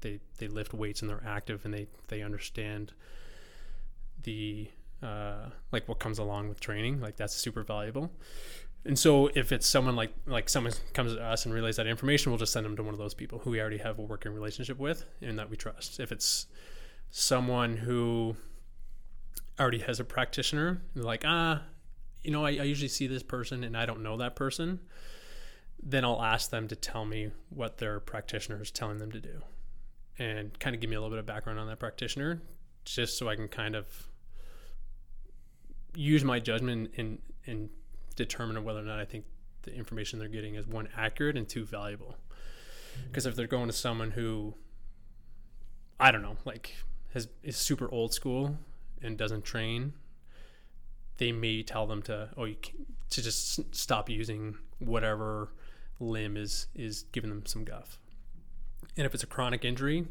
they 0.00 0.20
they 0.38 0.48
lift 0.48 0.74
weights 0.74 1.00
and 1.00 1.10
they're 1.10 1.24
active 1.26 1.64
and 1.64 1.72
they 1.72 1.86
they 2.08 2.22
understand 2.22 2.92
the 4.22 4.68
uh, 5.02 5.46
like 5.72 5.88
what 5.88 5.98
comes 5.98 6.18
along 6.18 6.48
with 6.48 6.60
training. 6.60 7.00
Like 7.00 7.16
that's 7.16 7.34
super 7.34 7.62
valuable. 7.62 8.12
And 8.84 8.98
so 8.98 9.28
if 9.34 9.52
it's 9.52 9.66
someone 9.66 9.96
like 9.96 10.12
like 10.26 10.48
someone 10.48 10.72
comes 10.92 11.14
to 11.14 11.22
us 11.22 11.46
and 11.46 11.54
relays 11.54 11.76
that 11.76 11.86
information, 11.86 12.32
we'll 12.32 12.38
just 12.38 12.52
send 12.52 12.66
them 12.66 12.76
to 12.76 12.82
one 12.82 12.94
of 12.94 12.98
those 12.98 13.14
people 13.14 13.38
who 13.38 13.50
we 13.50 13.60
already 13.60 13.78
have 13.78 13.98
a 13.98 14.02
working 14.02 14.34
relationship 14.34 14.78
with 14.78 15.04
and 15.20 15.38
that 15.38 15.48
we 15.48 15.56
trust. 15.56 16.00
If 16.00 16.12
it's 16.12 16.46
someone 17.10 17.76
who 17.76 18.36
already 19.62 19.78
has 19.78 20.00
a 20.00 20.04
practitioner, 20.04 20.82
like, 20.94 21.24
ah, 21.26 21.62
you 22.22 22.30
know, 22.30 22.44
I, 22.44 22.50
I 22.50 22.64
usually 22.64 22.88
see 22.88 23.06
this 23.06 23.22
person 23.22 23.64
and 23.64 23.76
I 23.76 23.86
don't 23.86 24.02
know 24.02 24.16
that 24.18 24.36
person, 24.36 24.80
then 25.82 26.04
I'll 26.04 26.22
ask 26.22 26.50
them 26.50 26.68
to 26.68 26.76
tell 26.76 27.04
me 27.04 27.30
what 27.48 27.78
their 27.78 28.00
practitioner 28.00 28.60
is 28.62 28.70
telling 28.70 28.98
them 28.98 29.10
to 29.12 29.20
do. 29.20 29.42
And 30.18 30.58
kind 30.58 30.74
of 30.74 30.80
give 30.80 30.90
me 30.90 30.96
a 30.96 31.00
little 31.00 31.10
bit 31.10 31.18
of 31.18 31.26
background 31.26 31.58
on 31.58 31.66
that 31.68 31.78
practitioner, 31.78 32.40
just 32.84 33.16
so 33.16 33.28
I 33.28 33.36
can 33.36 33.48
kind 33.48 33.74
of 33.74 33.86
use 35.94 36.22
my 36.22 36.38
judgment 36.38 36.92
and 36.96 37.18
and 37.46 37.70
determine 38.14 38.62
whether 38.62 38.80
or 38.80 38.84
not 38.84 38.98
I 38.98 39.04
think 39.04 39.24
the 39.62 39.74
information 39.74 40.18
they're 40.18 40.28
getting 40.28 40.54
is 40.54 40.66
one 40.66 40.88
accurate 40.96 41.36
and 41.36 41.48
two 41.48 41.64
valuable. 41.64 42.16
Because 43.08 43.26
if 43.26 43.34
they're 43.34 43.46
going 43.46 43.68
to 43.68 43.72
someone 43.72 44.10
who, 44.10 44.54
I 45.98 46.12
don't 46.12 46.22
know, 46.22 46.36
like 46.44 46.76
has 47.14 47.28
is 47.42 47.56
super 47.56 47.90
old 47.90 48.12
school 48.12 48.58
and 49.02 49.16
doesn't 49.18 49.44
train, 49.44 49.92
they 51.18 51.32
may 51.32 51.62
tell 51.62 51.86
them 51.86 52.02
to 52.02 52.30
oh 52.36 52.44
you 52.44 52.56
can, 52.60 52.86
to 53.10 53.22
just 53.22 53.74
stop 53.74 54.08
using 54.08 54.56
whatever 54.78 55.52
limb 56.00 56.36
is 56.36 56.66
is 56.74 57.04
giving 57.12 57.30
them 57.30 57.44
some 57.46 57.64
guff. 57.64 57.98
And 58.96 59.06
if 59.06 59.14
it's 59.14 59.22
a 59.22 59.26
chronic 59.26 59.64
injury, 59.64 60.06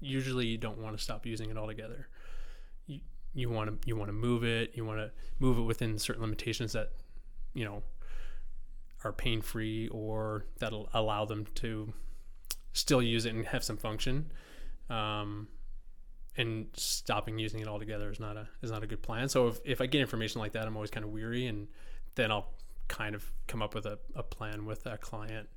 usually 0.00 0.46
you 0.46 0.58
don't 0.58 0.78
want 0.78 0.96
to 0.96 1.02
stop 1.02 1.26
using 1.26 1.50
it 1.50 1.56
altogether. 1.56 2.08
You 2.86 3.00
you 3.34 3.50
want 3.50 3.82
to 3.82 3.88
you 3.88 3.96
want 3.96 4.08
to 4.08 4.14
move 4.14 4.44
it. 4.44 4.72
You 4.74 4.84
want 4.84 4.98
to 4.98 5.10
move 5.38 5.58
it 5.58 5.62
within 5.62 5.98
certain 5.98 6.22
limitations 6.22 6.72
that 6.72 6.92
you 7.54 7.64
know 7.64 7.82
are 9.04 9.12
pain 9.12 9.40
free 9.42 9.88
or 9.88 10.46
that'll 10.58 10.88
allow 10.94 11.24
them 11.24 11.46
to 11.56 11.92
still 12.72 13.02
use 13.02 13.26
it 13.26 13.34
and 13.34 13.46
have 13.46 13.62
some 13.62 13.76
function. 13.76 14.30
Um, 14.90 15.48
and 16.36 16.66
stopping 16.74 17.38
using 17.38 17.60
it 17.60 17.68
altogether 17.68 18.10
is 18.10 18.20
not 18.20 18.36
a 18.36 18.48
is 18.62 18.70
not 18.70 18.82
a 18.82 18.86
good 18.86 19.02
plan. 19.02 19.28
So 19.28 19.48
if, 19.48 19.60
if 19.64 19.80
I 19.80 19.86
get 19.86 20.00
information 20.00 20.40
like 20.40 20.52
that, 20.52 20.66
I'm 20.66 20.76
always 20.76 20.90
kind 20.90 21.04
of 21.04 21.10
weary, 21.10 21.46
and 21.46 21.68
then 22.14 22.30
I'll 22.30 22.52
kind 22.88 23.14
of 23.14 23.32
come 23.46 23.62
up 23.62 23.74
with 23.74 23.86
a, 23.86 23.98
a 24.14 24.22
plan 24.22 24.66
with 24.66 24.84
that 24.84 25.00
client. 25.00 25.48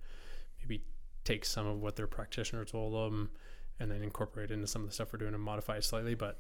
Maybe 0.60 0.84
take 1.24 1.46
some 1.46 1.68
of 1.68 1.82
what 1.82 1.96
their 1.96 2.08
practitioner 2.08 2.66
told 2.66 2.94
them, 2.94 3.30
and 3.80 3.92
then 3.92 4.02
incorporate 4.02 4.52
into 4.52 4.68
some 4.68 4.82
of 4.84 4.88
the 4.88 4.94
stuff 4.94 5.12
we're 5.12 5.20
doing 5.20 5.34
and 5.34 5.44
modify 5.44 5.78
it 5.78 5.84
slightly. 5.84 6.16
But 6.16 6.40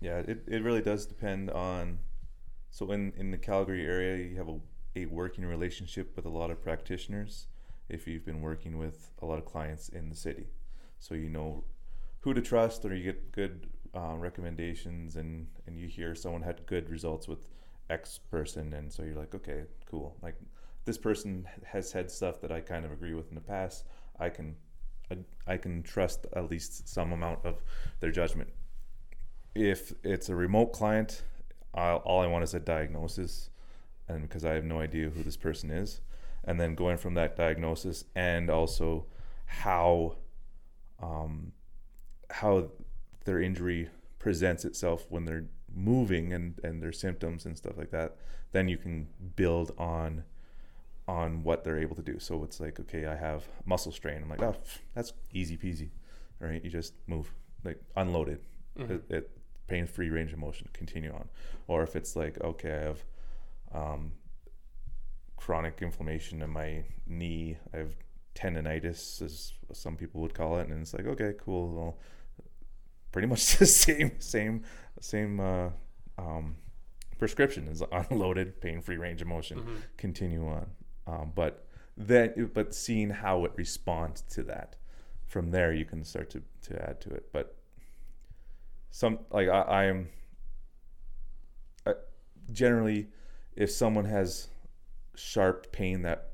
Yeah, 0.00 0.18
it, 0.18 0.44
it 0.46 0.62
really 0.62 0.82
does 0.82 1.06
depend 1.06 1.50
on. 1.50 1.98
So 2.70 2.90
in 2.92 3.12
in 3.16 3.30
the 3.30 3.38
Calgary 3.38 3.84
area, 3.84 4.16
you 4.16 4.36
have 4.36 4.48
a 4.48 4.58
a 4.94 5.06
working 5.06 5.44
relationship 5.44 6.14
with 6.16 6.26
a 6.26 6.30
lot 6.30 6.50
of 6.50 6.62
practitioners. 6.62 7.46
If 7.88 8.06
you've 8.06 8.24
been 8.24 8.40
working 8.40 8.78
with 8.78 9.10
a 9.20 9.26
lot 9.26 9.38
of 9.38 9.44
clients 9.44 9.88
in 9.88 10.08
the 10.08 10.14
city, 10.16 10.48
so 10.98 11.14
you 11.14 11.28
know 11.28 11.64
who 12.22 12.34
to 12.34 12.40
trust, 12.40 12.84
or 12.84 12.94
you 12.94 13.04
get 13.04 13.32
good 13.32 13.68
um, 13.94 14.18
recommendations, 14.20 15.16
and 15.16 15.46
and 15.66 15.78
you 15.78 15.86
hear 15.86 16.14
someone 16.14 16.42
had 16.42 16.66
good 16.66 16.88
results 16.88 17.28
with 17.28 17.46
X 17.90 18.18
person, 18.18 18.72
and 18.72 18.92
so 18.92 19.02
you're 19.02 19.16
like, 19.16 19.34
okay, 19.34 19.64
cool. 19.86 20.16
Like 20.22 20.36
this 20.84 20.98
person 20.98 21.46
has 21.64 21.92
had 21.92 22.10
stuff 22.10 22.40
that 22.40 22.50
I 22.50 22.60
kind 22.60 22.84
of 22.84 22.92
agree 22.92 23.14
with 23.14 23.28
in 23.28 23.34
the 23.34 23.40
past. 23.40 23.84
I 24.18 24.28
can 24.30 24.56
I, 25.10 25.18
I 25.46 25.56
can 25.56 25.82
trust 25.82 26.26
at 26.34 26.50
least 26.50 26.88
some 26.88 27.12
amount 27.12 27.44
of 27.44 27.62
their 28.00 28.10
judgment 28.10 28.48
if 29.54 29.92
it's 30.02 30.28
a 30.28 30.34
remote 30.34 30.72
client, 30.72 31.22
I'll, 31.74 31.96
all 31.98 32.20
I 32.20 32.26
want 32.26 32.44
is 32.44 32.54
a 32.54 32.60
diagnosis, 32.60 33.50
and 34.08 34.22
because 34.22 34.44
I 34.44 34.52
have 34.54 34.64
no 34.64 34.80
idea 34.80 35.10
who 35.10 35.22
this 35.22 35.36
person 35.36 35.70
is, 35.70 36.00
and 36.44 36.60
then 36.60 36.74
going 36.74 36.96
from 36.96 37.14
that 37.14 37.36
diagnosis 37.36 38.04
and 38.14 38.50
also 38.50 39.06
how, 39.46 40.16
um, 41.02 41.52
how 42.32 42.70
their 43.24 43.40
injury 43.40 43.88
presents 44.18 44.64
itself 44.64 45.06
when 45.08 45.24
they're 45.24 45.46
moving 45.74 46.32
and 46.32 46.58
and 46.62 46.82
their 46.82 46.92
symptoms 46.92 47.46
and 47.46 47.56
stuff 47.56 47.76
like 47.76 47.90
that, 47.90 48.16
then 48.52 48.68
you 48.68 48.76
can 48.76 49.08
build 49.36 49.72
on 49.78 50.24
on 51.08 51.42
what 51.42 51.64
they're 51.64 51.78
able 51.78 51.96
to 51.96 52.02
do. 52.02 52.18
So 52.18 52.44
it's 52.44 52.60
like, 52.60 52.78
okay, 52.80 53.06
I 53.06 53.16
have 53.16 53.44
muscle 53.64 53.92
strain. 53.92 54.22
I'm 54.22 54.30
like, 54.30 54.42
oh, 54.42 54.56
that's 54.94 55.12
easy 55.32 55.56
peasy, 55.56 55.90
right? 56.38 56.62
You 56.62 56.70
just 56.70 56.94
move, 57.06 57.32
like 57.64 57.82
unload 57.96 58.28
it. 58.28 58.42
It, 58.90 59.04
it 59.10 59.30
pain 59.66 59.86
free 59.86 60.10
range 60.10 60.32
of 60.32 60.38
motion, 60.38 60.68
continue 60.72 61.12
on. 61.12 61.28
Or 61.66 61.82
if 61.82 61.96
it's 61.96 62.14
like, 62.14 62.40
okay, 62.40 62.72
I 62.72 62.80
have 62.80 63.04
um, 63.74 64.12
chronic 65.36 65.80
inflammation 65.82 66.40
in 66.40 66.50
my 66.50 66.84
knee, 67.06 67.58
I 67.74 67.78
have 67.78 67.96
tendonitis, 68.34 69.20
as 69.22 69.52
some 69.72 69.96
people 69.96 70.20
would 70.20 70.34
call 70.34 70.58
it, 70.58 70.68
and 70.68 70.80
it's 70.80 70.94
like, 70.94 71.06
okay, 71.06 71.34
cool. 71.38 71.68
Well, 71.74 71.98
pretty 73.12 73.28
much 73.28 73.56
the 73.58 73.66
same, 73.66 74.12
same, 74.18 74.64
same 75.00 75.40
uh, 75.40 75.68
um, 76.18 76.56
prescription 77.18 77.68
is 77.68 77.82
unloaded, 78.10 78.60
pain 78.60 78.80
free 78.80 78.96
range 78.96 79.22
of 79.22 79.28
motion, 79.28 79.82
continue 79.96 80.46
on. 80.48 80.66
Um, 81.06 81.32
but 81.34 81.66
then, 81.96 82.50
but 82.52 82.74
seeing 82.74 83.10
how 83.10 83.44
it 83.44 83.52
responds 83.56 84.22
to 84.22 84.42
that, 84.44 84.76
from 85.26 85.50
there 85.50 85.72
you 85.72 85.84
can 85.84 86.04
start 86.04 86.30
to, 86.30 86.42
to 86.62 86.88
add 86.88 87.00
to 87.02 87.10
it. 87.10 87.28
But 87.32 87.56
some 88.92 89.20
like 89.30 89.48
I, 89.48 89.60
I 89.62 89.84
am 89.84 90.08
I, 91.86 91.94
generally 92.52 93.08
if 93.56 93.70
someone 93.70 94.04
has 94.04 94.48
sharp 95.16 95.72
pain 95.72 96.02
that 96.02 96.30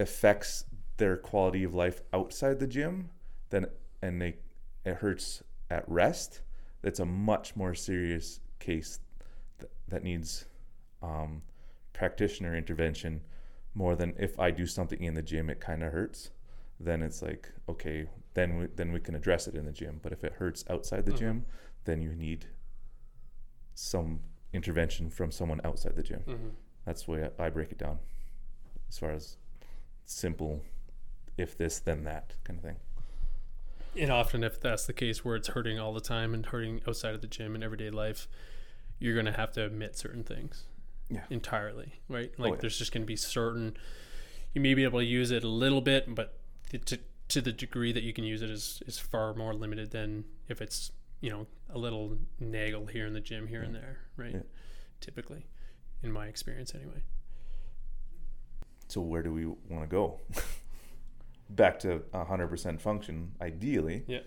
affects 0.00 0.64
their 0.96 1.16
quality 1.16 1.62
of 1.64 1.74
life 1.74 2.00
outside 2.12 2.58
the 2.58 2.66
gym 2.66 3.10
then 3.50 3.66
and 4.02 4.20
they 4.20 4.36
it 4.84 4.96
hurts 4.96 5.42
at 5.70 5.88
rest 5.88 6.40
that's 6.82 7.00
a 7.00 7.04
much 7.04 7.56
more 7.56 7.74
serious 7.74 8.40
case 8.58 9.00
that, 9.58 9.70
that 9.88 10.02
needs 10.04 10.44
um, 11.02 11.42
practitioner 11.92 12.56
intervention 12.56 13.20
more 13.74 13.96
than 13.96 14.14
if 14.18 14.38
I 14.38 14.50
do 14.50 14.66
something 14.66 15.02
in 15.02 15.14
the 15.14 15.22
gym 15.22 15.50
it 15.50 15.60
kind 15.60 15.82
of 15.82 15.92
hurts 15.92 16.30
then 16.78 17.02
it's 17.02 17.22
like 17.22 17.50
okay 17.68 18.08
then 18.34 18.58
we, 18.58 18.66
then 18.76 18.92
we 18.92 19.00
can 19.00 19.14
address 19.14 19.46
it 19.48 19.54
in 19.54 19.64
the 19.64 19.72
gym 19.72 20.00
but 20.02 20.12
if 20.12 20.22
it 20.24 20.34
hurts 20.34 20.64
outside 20.70 21.06
the 21.06 21.12
Mhm. 21.12 21.18
gym 21.18 21.46
then 21.84 22.02
you 22.02 22.14
need 22.14 22.46
some 23.74 24.20
intervention 24.52 25.10
from 25.10 25.30
someone 25.30 25.60
outside 25.64 25.94
the 25.96 26.02
gym 26.02 26.22
Mhm. 26.26 26.52
that's 26.84 27.04
the 27.04 27.10
way 27.10 27.30
I, 27.38 27.46
I 27.46 27.50
break 27.50 27.72
it 27.72 27.78
down 27.78 27.98
as 28.88 28.98
far 28.98 29.10
as 29.10 29.36
simple 30.04 30.62
if 31.36 31.56
this 31.58 31.80
then 31.80 32.04
that 32.04 32.34
kind 32.44 32.58
of 32.58 32.64
thing 32.64 32.76
And 33.98 34.10
often, 34.10 34.44
if 34.44 34.60
that's 34.60 34.86
the 34.86 34.92
case 34.92 35.24
where 35.24 35.36
it's 35.36 35.48
hurting 35.48 35.78
all 35.78 35.92
the 35.92 36.00
time 36.00 36.34
and 36.34 36.44
hurting 36.46 36.82
outside 36.86 37.14
of 37.14 37.20
the 37.20 37.26
gym 37.26 37.54
and 37.54 37.64
everyday 37.64 37.90
life, 37.90 38.28
you're 38.98 39.14
going 39.14 39.26
to 39.26 39.32
have 39.32 39.52
to 39.52 39.64
admit 39.64 39.96
certain 39.96 40.22
things 40.24 40.64
Yeah. 41.10 41.22
entirely, 41.30 41.94
right? 42.08 42.32
Oh, 42.38 42.42
like, 42.42 42.54
yeah. 42.54 42.58
there's 42.62 42.78
just 42.78 42.92
going 42.92 43.02
to 43.02 43.06
be 43.06 43.16
certain, 43.16 43.76
you 44.54 44.60
may 44.60 44.74
be 44.74 44.84
able 44.84 45.00
to 45.00 45.04
use 45.04 45.30
it 45.30 45.44
a 45.44 45.48
little 45.48 45.80
bit, 45.80 46.14
but 46.14 46.38
to, 46.86 46.98
to 47.28 47.40
the 47.40 47.52
degree 47.52 47.92
that 47.92 48.02
you 48.02 48.12
can 48.12 48.24
use 48.24 48.42
it 48.42 48.50
is, 48.50 48.82
is 48.86 48.98
far 48.98 49.34
more 49.34 49.52
limited 49.54 49.90
than 49.90 50.24
if 50.48 50.60
it's, 50.62 50.92
you 51.20 51.30
know, 51.30 51.46
a 51.70 51.78
little 51.78 52.18
naggle 52.40 52.86
here 52.90 53.06
in 53.06 53.12
the 53.14 53.20
gym, 53.20 53.46
here 53.46 53.62
and 53.62 53.74
there, 53.74 53.98
right? 54.16 54.32
Yeah. 54.34 54.40
Typically, 55.00 55.46
in 56.02 56.10
my 56.12 56.26
experience, 56.26 56.74
anyway. 56.74 57.02
so 58.88 59.00
where 59.00 59.22
do 59.22 59.32
we 59.32 59.46
want 59.46 59.82
to 59.82 59.86
go 59.86 60.20
back 61.48 61.78
to 61.80 62.00
100% 62.12 62.80
function 62.80 63.32
ideally 63.40 64.04
Yeah. 64.06 64.20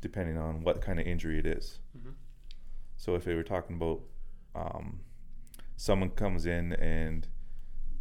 depending 0.00 0.36
on 0.38 0.62
what 0.62 0.80
kind 0.80 1.00
of 1.00 1.06
injury 1.06 1.38
it 1.38 1.46
is. 1.46 1.80
Mhm. 1.96 2.14
so 2.96 3.14
if 3.16 3.24
they 3.24 3.34
were 3.34 3.42
talking 3.42 3.76
about 3.76 4.02
um, 4.54 5.00
someone 5.76 6.10
comes 6.10 6.46
in 6.46 6.72
and 6.74 7.26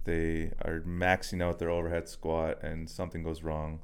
they 0.03 0.51
are 0.61 0.81
maxing 0.81 1.41
out 1.41 1.57
their 1.59 1.69
overhead 1.69 2.07
squat 2.07 2.61
and 2.61 2.87
something 2.89 3.23
goes 3.23 3.41
wrong 3.41 3.79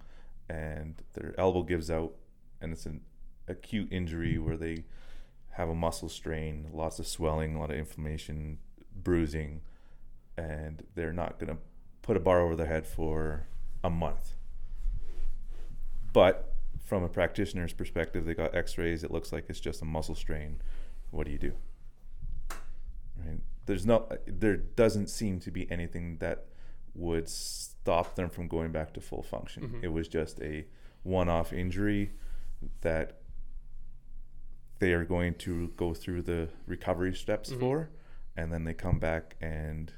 and 0.48 1.02
their 1.14 1.34
elbow 1.40 1.64
gives 1.64 1.90
out 1.90 2.14
and 2.62 2.72
it's 2.74 2.86
an 2.86 3.02
acute 3.48 3.88
injury 3.92 4.38
where 4.38 4.58
they 4.58 4.84
have 5.52 5.70
a 5.70 5.74
muscle 5.76 6.10
strain 6.10 6.70
lots 6.72 7.00
of 7.00 7.08
swelling 7.08 7.56
a 7.56 7.60
lot 7.60 7.72
of 7.72 7.78
inflammation 7.78 8.60
bruising 8.96 9.62
and 10.38 10.84
they're 10.94 11.12
not 11.14 11.40
going 11.40 11.52
to 11.56 11.62
put 12.04 12.16
a 12.16 12.20
bar 12.20 12.40
over 12.42 12.56
their 12.56 12.68
head 12.68 12.86
for 12.86 13.48
a 13.84 13.90
month 13.90 14.36
but 16.14 16.54
from 16.86 17.04
a 17.04 17.10
practitioner's 17.10 17.74
perspective 17.74 18.26
they 18.26 18.34
got 18.34 18.56
x-rays 18.56 19.04
it 19.04 19.12
looks 19.12 19.32
like 19.32 19.46
it's 19.50 19.60
just 19.60 19.82
a 19.82 19.86
muscle 19.86 20.16
strain 20.16 20.60
what 21.12 21.26
do 21.26 21.32
you 21.32 21.38
do 21.38 21.54
right 23.18 23.40
there's 23.66 23.86
no 23.86 24.08
there 24.26 24.58
doesn't 24.58 25.08
seem 25.08 25.40
to 25.40 25.52
be 25.52 25.70
anything 25.72 26.18
that 26.18 26.46
would 26.96 27.30
stop 27.30 28.16
them 28.16 28.30
from 28.30 28.48
going 28.48 28.72
back 28.72 28.94
to 28.94 29.00
full 29.02 29.22
function 29.24 29.64
Mhm. 29.70 29.84
it 29.84 29.90
was 29.90 30.08
just 30.08 30.42
a 30.42 30.66
one-off 31.04 31.54
injury 31.54 32.12
that 32.82 33.22
they 34.80 34.94
are 34.94 35.06
going 35.06 35.34
to 35.36 35.70
go 35.76 35.94
through 35.94 36.22
the 36.24 36.50
recovery 36.66 37.14
steps 37.14 37.52
Mhm. 37.52 37.60
for 37.60 37.90
and 38.36 38.52
then 38.52 38.64
they 38.64 38.74
come 38.74 39.00
back 39.00 39.36
and 39.42 39.94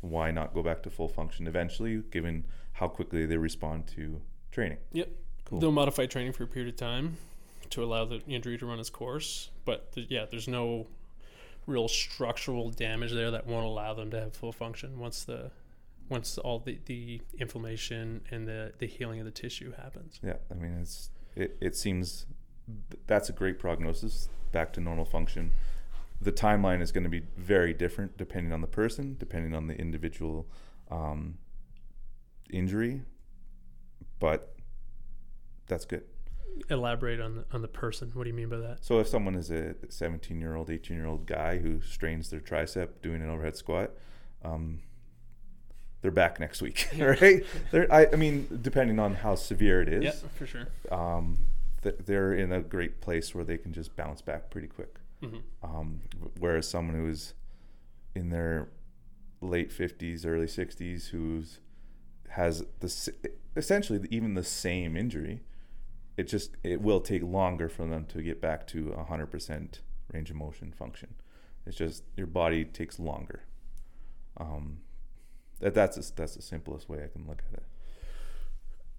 why 0.00 0.30
not 0.30 0.54
go 0.54 0.62
back 0.62 0.82
to 0.82 0.90
full 0.90 1.08
function 1.08 1.46
eventually 1.46 2.02
given 2.10 2.46
how 2.72 2.88
quickly 2.88 3.26
they 3.26 3.36
respond 3.36 3.86
to 3.86 4.20
training 4.50 4.78
Yep. 4.92 5.08
Cool. 5.46 5.60
They'll 5.60 5.72
modify 5.72 6.06
training 6.06 6.32
for 6.32 6.44
a 6.44 6.46
period 6.46 6.74
of 6.74 6.76
time 6.76 7.16
to 7.70 7.82
allow 7.82 8.04
the 8.04 8.20
injury 8.26 8.58
to 8.58 8.66
run 8.66 8.78
its 8.78 8.90
course. 8.90 9.50
But 9.64 9.92
th- 9.92 10.08
yeah, 10.10 10.26
there's 10.30 10.48
no 10.48 10.86
real 11.66 11.88
structural 11.88 12.70
damage 12.70 13.12
there 13.12 13.30
that 13.32 13.46
won't 13.46 13.66
allow 13.66 13.94
them 13.94 14.10
to 14.10 14.20
have 14.20 14.34
full 14.34 14.52
function 14.52 14.98
once 14.98 15.24
the 15.24 15.50
once 16.08 16.38
all 16.38 16.60
the, 16.60 16.78
the 16.86 17.20
inflammation 17.40 18.20
and 18.30 18.46
the, 18.46 18.72
the 18.78 18.86
healing 18.86 19.18
of 19.18 19.24
the 19.24 19.32
tissue 19.32 19.72
happens. 19.72 20.20
Yeah, 20.22 20.36
I 20.50 20.54
mean 20.54 20.78
it's 20.80 21.10
it, 21.34 21.56
it 21.60 21.76
seems 21.76 22.26
th- 22.90 23.02
that's 23.08 23.28
a 23.28 23.32
great 23.32 23.58
prognosis 23.58 24.28
back 24.52 24.72
to 24.74 24.80
normal 24.80 25.04
function. 25.04 25.50
the 26.20 26.32
timeline 26.32 26.80
is 26.80 26.92
going 26.92 27.04
to 27.04 27.10
be 27.10 27.22
very 27.36 27.74
different 27.74 28.16
depending 28.16 28.52
on 28.52 28.60
the 28.60 28.66
person, 28.66 29.16
depending 29.18 29.54
on 29.54 29.66
the 29.66 29.74
individual 29.74 30.46
um, 30.90 31.36
injury, 32.50 33.02
but 34.18 34.55
that's 35.66 35.84
good. 35.84 36.04
Elaborate 36.70 37.20
on 37.20 37.36
the, 37.36 37.44
on 37.52 37.60
the 37.62 37.68
person. 37.68 38.10
What 38.14 38.24
do 38.24 38.30
you 38.30 38.34
mean 38.36 38.48
by 38.48 38.56
that? 38.58 38.78
So 38.84 38.98
if 39.00 39.08
someone 39.08 39.34
is 39.34 39.50
a 39.50 39.74
17 39.88 40.40
year 40.40 40.54
old, 40.56 40.70
18 40.70 40.96
year 40.96 41.06
old 41.06 41.26
guy 41.26 41.58
who 41.58 41.80
strains 41.82 42.30
their 42.30 42.40
tricep 42.40 42.88
doing 43.02 43.20
an 43.22 43.28
overhead 43.28 43.56
squat, 43.56 43.90
um, 44.42 44.80
they're 46.02 46.10
back 46.10 46.38
next 46.40 46.62
week, 46.62 46.88
right? 46.98 47.44
They're, 47.72 47.92
I, 47.92 48.06
I 48.12 48.16
mean, 48.16 48.46
depending 48.62 48.98
on 48.98 49.14
how 49.16 49.34
severe 49.34 49.82
it 49.82 49.88
is, 49.88 50.04
Yeah, 50.04 50.28
for 50.34 50.46
sure. 50.46 50.66
um, 50.90 51.38
th- 51.82 51.96
they're 52.04 52.32
in 52.32 52.52
a 52.52 52.60
great 52.60 53.00
place 53.00 53.34
where 53.34 53.44
they 53.44 53.58
can 53.58 53.72
just 53.72 53.94
bounce 53.96 54.22
back 54.22 54.48
pretty 54.50 54.68
quick. 54.68 54.94
hmm 55.22 55.38
Um, 55.62 56.00
whereas 56.38 56.68
someone 56.68 56.94
who's 56.96 57.34
in 58.14 58.30
their 58.30 58.68
late 59.42 59.70
50s, 59.70 60.24
early 60.26 60.46
60s, 60.46 61.08
who's 61.08 61.58
has 62.30 62.64
the 62.80 63.12
essentially 63.56 64.00
even 64.10 64.34
the 64.34 64.44
same 64.44 64.96
injury, 64.96 65.42
it 66.16 66.24
just 66.24 66.56
it 66.62 66.80
will 66.80 67.00
take 67.00 67.22
longer 67.22 67.68
for 67.68 67.86
them 67.86 68.06
to 68.06 68.22
get 68.22 68.40
back 68.40 68.66
to 68.68 68.94
100% 69.08 69.80
range 70.12 70.30
of 70.30 70.36
motion 70.36 70.72
function. 70.72 71.14
It's 71.66 71.76
just 71.76 72.04
your 72.16 72.26
body 72.26 72.64
takes 72.64 72.98
longer. 72.98 73.42
Um, 74.36 74.78
that 75.60 75.74
that's 75.74 75.96
a, 75.96 76.14
that's 76.14 76.36
the 76.36 76.42
simplest 76.42 76.88
way 76.88 77.02
I 77.02 77.08
can 77.08 77.26
look 77.26 77.42
at 77.52 77.58
it. 77.58 77.64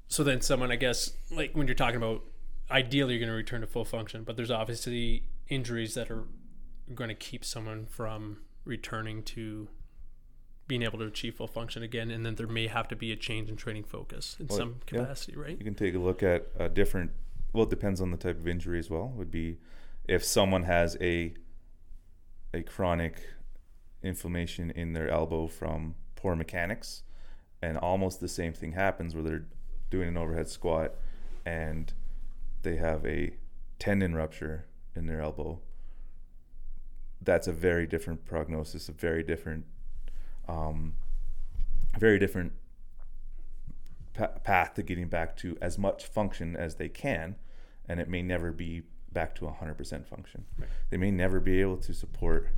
So 0.10 0.24
then, 0.24 0.42
someone, 0.42 0.72
I 0.72 0.78
guess, 0.78 1.12
like 1.32 1.56
when 1.56 1.68
you're 1.68 1.76
talking 1.76 1.98
about 1.98 2.24
ideally 2.70 3.14
you're 3.14 3.20
going 3.20 3.30
to 3.30 3.36
return 3.36 3.62
to 3.62 3.68
full 3.68 3.86
function, 3.86 4.24
but 4.24 4.36
there's 4.36 4.52
obviously 4.52 5.24
injuries 5.48 5.94
that 5.94 6.12
are 6.12 6.26
going 6.94 7.10
to 7.10 7.16
keep 7.16 7.46
someone 7.46 7.86
from 7.86 8.40
returning 8.66 9.24
to 9.24 9.70
being 10.68 10.84
able 10.84 11.00
to 11.00 11.06
achieve 11.06 11.36
full 11.36 11.48
function 11.48 11.84
again, 11.84 12.12
and 12.12 12.26
then 12.26 12.36
there 12.36 12.48
may 12.48 12.68
have 12.68 12.88
to 12.90 12.96
be 12.96 13.12
a 13.12 13.16
change 13.16 13.50
in 13.50 13.56
training 13.56 13.84
focus 13.84 14.36
in 14.40 14.48
Well, 14.48 14.58
some 14.58 14.76
yeah. 14.92 15.00
capacity, 15.00 15.36
right? 15.36 15.58
You 15.58 15.64
can 15.64 15.76
take 15.76 15.96
a 15.96 16.00
look 16.00 16.24
at 16.24 16.48
a 16.58 16.70
different. 16.70 17.12
Well, 17.54 17.64
it 17.64 17.70
depends 17.70 18.02
on 18.02 18.12
the 18.12 18.18
type 18.18 18.38
of 18.38 18.48
injury 18.48 18.80
as 18.80 18.90
well. 18.90 19.10
Would 19.16 19.32
be 19.32 19.58
if 20.08 20.24
someone 20.24 20.64
has 20.64 20.98
a 21.02 21.34
a 22.54 22.64
chronic 22.64 23.22
inflammation 24.04 24.72
in 24.72 24.94
their 24.94 25.10
elbow 25.10 25.48
from 25.48 25.96
poor 26.16 26.36
mechanics, 26.36 27.04
and 27.62 27.78
almost 27.78 28.20
the 28.20 28.28
same 28.28 28.54
thing 28.54 28.74
happens 28.74 29.14
where 29.16 29.24
they're 29.24 29.46
doing 29.90 30.10
an 30.10 30.18
overhead 30.18 30.50
squat, 30.50 30.96
and 31.46 31.94
they 32.64 32.76
have 32.76 33.06
a 33.06 33.32
tendon 33.80 34.14
rupture 34.16 34.66
in 34.96 35.08
their 35.08 35.22
elbow. 35.22 35.60
That's 37.22 37.48
a 37.48 37.54
very 37.54 37.88
different 37.88 38.26
prognosis, 38.26 38.90
a 38.90 38.92
very 38.92 39.24
different, 39.24 39.66
um, 40.48 40.94
very 42.00 42.20
different 42.20 42.54
pa- 44.14 44.28
path 44.44 44.74
to 44.76 44.84
getting 44.84 45.08
back 45.08 45.36
to 45.38 45.58
as 45.62 45.78
much 45.78 46.06
function 46.06 46.56
as 46.56 46.76
they 46.76 46.90
can, 46.90 47.36
and 47.88 48.00
it 48.00 48.10
may 48.10 48.22
never 48.22 48.52
be 48.52 48.84
back 49.12 49.36
to 49.36 49.46
100% 49.46 50.06
function. 50.06 50.46
Right. 50.60 50.70
They 50.90 50.98
may 50.98 51.12
never 51.12 51.40
be 51.40 51.62
able 51.62 51.78
to 51.78 51.94
support 51.94 52.50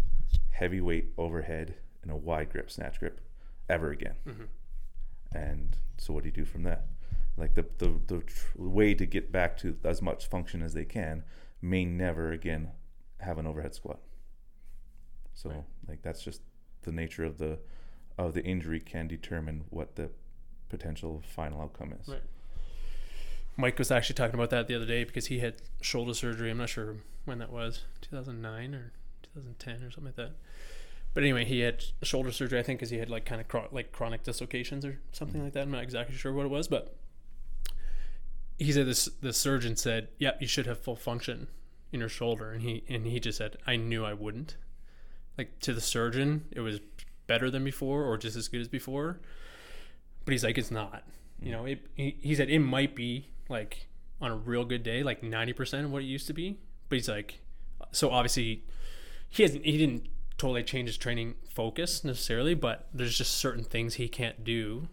heavy 0.51 0.81
weight 0.81 1.13
overhead 1.17 1.75
in 2.03 2.10
a 2.10 2.17
wide 2.17 2.50
grip 2.51 2.69
snatch 2.72 3.00
grip 3.00 3.22
ever 3.69 3.91
again. 3.91 4.15
Mhm. 4.25 4.48
And 5.34 5.77
so, 5.98 6.13
what 6.13 6.24
do 6.24 6.29
you 6.29 6.34
do 6.36 6.46
from 6.46 6.63
that? 6.63 6.88
Like 7.38 7.53
the, 7.53 7.65
the 7.77 8.00
the 8.08 8.19
tr- 8.22 8.48
way 8.58 8.93
to 8.96 9.05
get 9.05 9.31
back 9.31 9.58
to 9.60 9.77
as 9.84 10.01
much 10.01 10.25
function 10.27 10.62
as 10.62 10.74
they 10.74 10.86
can 10.86 11.24
may 11.62 11.86
never 11.86 12.31
again 12.31 12.72
have 13.19 13.38
an 13.38 13.46
overhead 13.46 13.74
squat. 13.75 14.00
So, 15.34 15.50
Right. 15.50 15.63
like 15.88 16.01
that's 16.01 16.24
just 16.24 16.41
the 16.81 16.91
nature 16.91 17.24
of 17.24 17.38
the 17.38 17.60
of 18.27 18.33
the 18.33 18.43
injury 18.43 18.79
can 18.79 19.07
determine 19.07 19.65
what 19.69 19.95
the 19.95 20.09
potential 20.69 21.23
final 21.25 21.61
outcome 21.61 21.93
is. 21.99 22.07
Right. 22.07 22.21
Mike 23.57 23.77
was 23.77 23.91
actually 23.91 24.15
talking 24.15 24.35
about 24.35 24.50
that 24.51 24.67
the 24.67 24.75
other 24.75 24.85
day 24.85 25.03
because 25.03 25.27
he 25.27 25.39
had 25.39 25.55
shoulder 25.81 26.13
surgery. 26.13 26.50
I'm 26.50 26.57
not 26.57 26.70
sure 26.70 26.98
when 27.25 27.39
that 27.39 27.51
was, 27.51 27.83
2009 28.01 28.74
or 28.74 28.91
2010 29.24 29.75
or 29.75 29.91
something 29.91 30.05
like 30.05 30.15
that. 30.15 30.31
But 31.13 31.24
anyway, 31.24 31.46
he 31.46 31.61
had 31.61 31.83
shoulder 32.03 32.31
surgery. 32.31 32.59
I 32.59 32.63
think 32.63 32.79
because 32.79 32.91
he 32.91 32.98
had 32.98 33.09
like 33.09 33.25
kind 33.25 33.41
of 33.41 33.74
like 33.74 33.91
chronic 33.91 34.24
dislocations 34.24 34.85
or 34.85 35.00
something 35.11 35.44
like 35.44 35.53
that. 35.53 35.63
I'm 35.63 35.72
not 35.72 35.83
exactly 35.83 36.15
sure 36.15 36.31
what 36.33 36.46
it 36.46 36.50
was, 36.50 36.67
but 36.67 36.96
he 38.57 38.72
said 38.72 38.85
this. 38.85 39.09
The 39.22 39.33
surgeon 39.33 39.75
said, 39.75 40.09
"Yep, 40.20 40.41
you 40.41 40.48
should 40.48 40.67
have 40.67 40.79
full 40.79 40.96
function 40.96 41.48
in 41.91 42.00
your 42.00 42.09
shoulder," 42.09 42.51
and 42.51 42.61
he 42.61 42.83
and 42.87 43.07
he 43.07 43.20
just 43.20 43.39
said, 43.39 43.57
"I 43.65 43.75
knew 43.75 44.05
I 44.05 44.13
wouldn't." 44.13 44.55
Like 45.37 45.59
to 45.61 45.74
the 45.74 45.81
surgeon, 45.81 46.46
it 46.51 46.59
was 46.59 46.79
better 47.29 47.50
than 47.51 47.63
before 47.63 48.03
or 48.03 48.18
just 48.18 48.35
as 48.35 48.50
good 48.50 48.59
as 48.59 48.68
before, 48.68 49.20
but 50.25 50.31
he's 50.33 50.44
like, 50.44 50.57
it's 50.57 50.72
not. 50.72 51.03
You 51.39 51.46
hmm. 51.46 51.51
know, 51.51 51.65
it, 51.65 51.85
he, 51.94 52.18
he 52.20 52.35
said 52.35 52.50
it 52.50 52.59
might 52.59 52.96
be 52.96 53.27
like 53.48 53.87
on 54.20 54.31
a 54.31 54.35
real 54.35 54.65
good 54.65 54.83
day, 54.83 55.03
like 55.03 55.22
90% 55.22 55.85
of 55.85 55.92
what 55.92 56.01
it 56.01 56.05
used 56.05 56.27
to 56.27 56.33
be. 56.33 56.57
But 56.89 56.98
he's 56.98 57.07
like, 57.07 57.39
so 57.92 58.09
obviously 58.09 58.65
he 59.29 59.44
hasn't, 59.44 59.63
he 59.63 59.77
didn't 59.77 60.07
totally 60.37 60.63
change 60.63 60.89
his 60.89 60.98
training 60.98 61.35
focus 61.53 62.03
necessarily, 62.03 62.55
but 62.55 62.87
there's 62.94 63.18
just 63.18 63.37
certain 63.37 63.63
things 63.63 63.94
he 63.94 64.09
can't 64.09 64.44
do. 64.44 64.89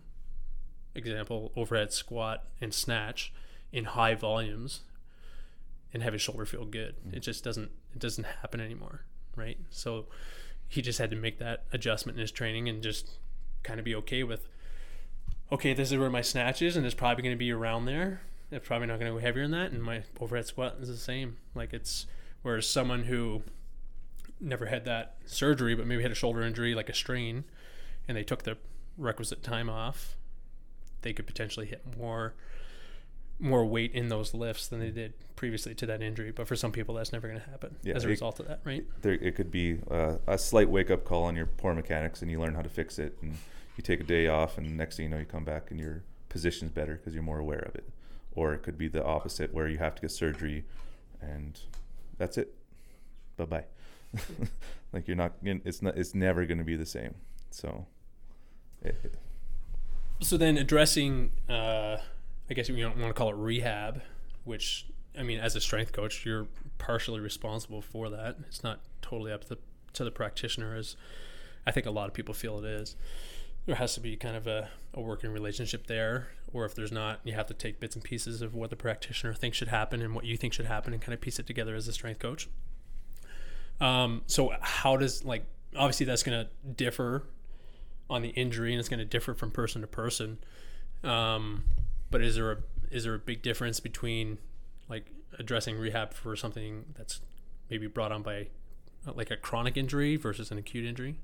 Example, 0.94 1.52
overhead 1.56 1.92
squat 1.92 2.44
and 2.60 2.72
snatch 2.72 3.32
in 3.72 3.84
high 3.84 4.14
volumes 4.14 4.82
and 5.92 6.02
have 6.02 6.12
his 6.12 6.22
shoulder 6.22 6.44
feel 6.44 6.66
good. 6.66 6.94
Hmm. 7.02 7.16
It 7.16 7.20
just 7.20 7.42
doesn't, 7.42 7.70
it 7.94 7.98
doesn't 7.98 8.24
happen 8.24 8.60
anymore. 8.60 9.06
Right. 9.34 9.58
So 9.70 10.06
he 10.68 10.82
just 10.82 10.98
had 10.98 11.10
to 11.10 11.16
make 11.16 11.38
that 11.38 11.64
adjustment 11.72 12.18
in 12.18 12.20
his 12.20 12.32
training 12.32 12.68
and 12.68 12.82
just 12.82 13.12
kind 13.62 13.78
of 13.78 13.84
be 13.84 13.94
okay 13.94 14.22
with 14.22 14.48
okay, 15.52 15.72
this 15.72 15.92
is 15.92 15.98
where 15.98 16.10
my 16.10 16.22
snatch 16.22 16.60
is, 16.60 16.76
and 16.76 16.84
it's 16.84 16.94
probably 16.94 17.22
going 17.22 17.34
to 17.34 17.38
be 17.38 17.52
around 17.52 17.84
there. 17.84 18.22
It's 18.50 18.66
probably 18.66 18.88
not 18.88 18.98
going 18.98 19.12
to 19.12 19.18
go 19.18 19.24
heavier 19.24 19.44
than 19.44 19.52
that, 19.52 19.72
and 19.72 19.82
my 19.82 20.02
overhead 20.20 20.46
squat 20.46 20.76
is 20.80 20.88
the 20.88 20.96
same. 20.96 21.36
Like 21.54 21.72
it's 21.72 22.06
whereas 22.42 22.68
someone 22.68 23.04
who 23.04 23.42
never 24.40 24.66
had 24.66 24.84
that 24.84 25.16
surgery, 25.24 25.74
but 25.74 25.86
maybe 25.86 26.02
had 26.02 26.12
a 26.12 26.16
shoulder 26.16 26.42
injury, 26.42 26.74
like 26.74 26.88
a 26.88 26.94
strain, 26.94 27.44
and 28.06 28.16
they 28.16 28.24
took 28.24 28.42
the 28.42 28.56
requisite 28.96 29.42
time 29.42 29.68
off, 29.68 30.16
they 31.02 31.12
could 31.12 31.26
potentially 31.26 31.66
hit 31.66 31.82
more 31.98 32.34
more 33.38 33.64
weight 33.66 33.92
in 33.92 34.08
those 34.08 34.32
lifts 34.34 34.66
than 34.68 34.80
they 34.80 34.90
did 34.90 35.12
previously 35.36 35.74
to 35.74 35.86
that 35.86 36.00
injury. 36.02 36.30
But 36.30 36.48
for 36.48 36.56
some 36.56 36.72
people, 36.72 36.94
that's 36.94 37.12
never 37.12 37.28
going 37.28 37.40
to 37.40 37.50
happen 37.50 37.76
Yeah, 37.82 37.94
as 37.94 38.04
a 38.04 38.08
it- 38.08 38.10
result 38.10 38.40
of 38.40 38.48
that, 38.48 38.60
right? 38.64 38.84
There, 39.02 39.12
it 39.14 39.34
could 39.34 39.50
be 39.50 39.78
uh, 39.90 40.16
a 40.26 40.38
slight 40.38 40.70
wake 40.70 40.90
up 40.90 41.04
call 41.04 41.24
on 41.24 41.36
your 41.36 41.46
poor 41.46 41.74
mechanics, 41.74 42.22
and 42.22 42.30
you 42.30 42.40
learn 42.40 42.54
how 42.54 42.62
to 42.62 42.68
fix 42.68 42.98
it, 42.98 43.16
and 43.22 43.36
you 43.76 43.82
take 43.82 44.00
a 44.00 44.04
day 44.04 44.26
off, 44.28 44.56
and 44.58 44.76
next 44.76 44.96
thing 44.96 45.04
you 45.04 45.10
know, 45.10 45.18
you 45.18 45.26
come 45.26 45.44
back 45.44 45.70
and 45.70 45.78
your 45.78 46.02
position's 46.30 46.70
better 46.70 46.94
because 46.94 47.12
you're 47.14 47.22
more 47.22 47.38
aware 47.38 47.58
of 47.60 47.74
it. 47.74 47.88
Or 48.34 48.52
it 48.54 48.62
could 48.62 48.78
be 48.78 48.88
the 48.88 49.04
opposite, 49.04 49.52
where 49.52 49.68
you 49.68 49.78
have 49.78 49.94
to 49.96 50.00
get 50.02 50.10
surgery, 50.10 50.64
and 51.20 51.58
that's 52.18 52.36
it. 52.38 52.54
Bye 53.36 53.44
bye. 53.44 53.64
like 54.92 55.06
you're 55.08 55.16
not. 55.16 55.34
It's 55.42 55.82
not. 55.82 55.96
It's 55.98 56.14
never 56.14 56.44
going 56.46 56.58
to 56.58 56.64
be 56.64 56.76
the 56.76 56.86
same. 56.86 57.14
So. 57.50 57.86
It, 58.82 58.96
it- 59.04 59.14
So 60.22 60.36
then 60.38 60.56
addressing, 60.56 61.32
uh, 61.48 61.98
I 62.48 62.54
guess 62.54 62.68
you 62.68 62.76
don't 62.76 62.98
want 62.98 63.08
to 63.08 63.18
call 63.18 63.30
it 63.30 63.36
rehab, 63.36 64.02
which 64.44 64.86
I 65.18 65.22
mean, 65.22 65.38
as 65.38 65.56
a 65.56 65.60
strength 65.60 65.92
coach, 65.92 66.24
you're 66.24 66.46
partially 66.78 67.20
responsible 67.20 67.82
for 67.82 68.08
that. 68.10 68.36
It's 68.46 68.62
not 68.62 68.80
totally 69.02 69.32
up 69.32 69.42
to 69.42 69.48
the 69.50 69.58
to 69.94 70.04
the 70.04 70.10
practitioner, 70.10 70.74
as 70.76 70.96
I 71.66 71.70
think 71.70 71.86
a 71.86 71.90
lot 71.90 72.08
of 72.08 72.14
people 72.14 72.34
feel 72.34 72.58
it 72.58 72.64
is. 72.64 72.96
There 73.64 73.76
has 73.76 73.94
to 73.94 74.00
be 74.00 74.16
kind 74.16 74.36
of 74.36 74.46
a, 74.46 74.68
a 74.94 75.00
working 75.00 75.30
relationship 75.30 75.86
there, 75.86 76.28
or 76.52 76.64
if 76.64 76.74
there's 76.74 76.92
not, 76.92 77.20
you 77.24 77.32
have 77.32 77.46
to 77.46 77.54
take 77.54 77.80
bits 77.80 77.96
and 77.96 78.04
pieces 78.04 78.42
of 78.42 78.54
what 78.54 78.70
the 78.70 78.76
practitioner 78.76 79.34
thinks 79.34 79.56
should 79.56 79.68
happen 79.68 80.02
and 80.02 80.14
what 80.14 80.24
you 80.24 80.36
think 80.36 80.52
should 80.52 80.66
happen, 80.66 80.92
and 80.92 81.02
kind 81.02 81.14
of 81.14 81.20
piece 81.20 81.38
it 81.38 81.46
together 81.46 81.74
as 81.74 81.88
a 81.88 81.92
strength 81.92 82.20
coach. 82.20 82.48
Um, 83.80 84.22
so 84.26 84.52
how 84.60 84.96
does 84.96 85.24
like 85.24 85.46
obviously 85.74 86.06
that's 86.06 86.22
going 86.22 86.46
to 86.46 86.50
differ 86.70 87.24
on 88.08 88.22
the 88.22 88.28
injury, 88.30 88.72
and 88.72 88.78
it's 88.78 88.88
going 88.88 88.98
to 88.98 89.04
differ 89.04 89.34
from 89.34 89.50
person 89.50 89.80
to 89.80 89.86
person. 89.86 90.38
Um, 91.02 91.64
but 92.10 92.22
is 92.22 92.36
there 92.36 92.52
a 92.52 92.56
is 92.90 93.04
there 93.04 93.14
a 93.14 93.18
big 93.18 93.42
difference 93.42 93.80
between 93.80 94.38
like 94.88 95.10
addressing 95.38 95.76
rehab 95.76 96.14
for 96.14 96.36
something 96.36 96.84
that's 96.96 97.20
maybe 97.68 97.86
brought 97.86 98.12
on 98.12 98.22
by 98.22 98.48
uh, 99.06 99.12
like 99.14 99.30
a 99.30 99.36
chronic 99.36 99.76
injury 99.76 100.16
versus 100.16 100.50
an 100.50 100.58
acute 100.58 100.84
injury? 100.84 101.18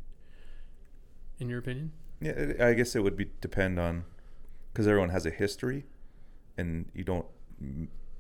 In 1.38 1.49
your 1.49 1.59
opinion? 1.59 1.92
Yeah, 2.21 2.53
I 2.61 2.75
guess 2.75 2.95
it 2.95 3.01
would 3.03 3.16
be 3.16 3.31
depend 3.40 3.79
on 3.79 4.05
because 4.73 4.87
everyone 4.87 5.11
has 5.11 5.27
a 5.27 5.31
history, 5.31 5.85
and 6.57 6.87
you 6.95 7.05
don't 7.05 7.27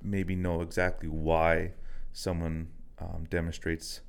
maybe 0.02 0.34
know 0.34 0.60
exactly 0.60 1.08
why 1.08 1.72
someone 2.12 2.68
um, 2.98 3.26
demonstrates 3.30 4.00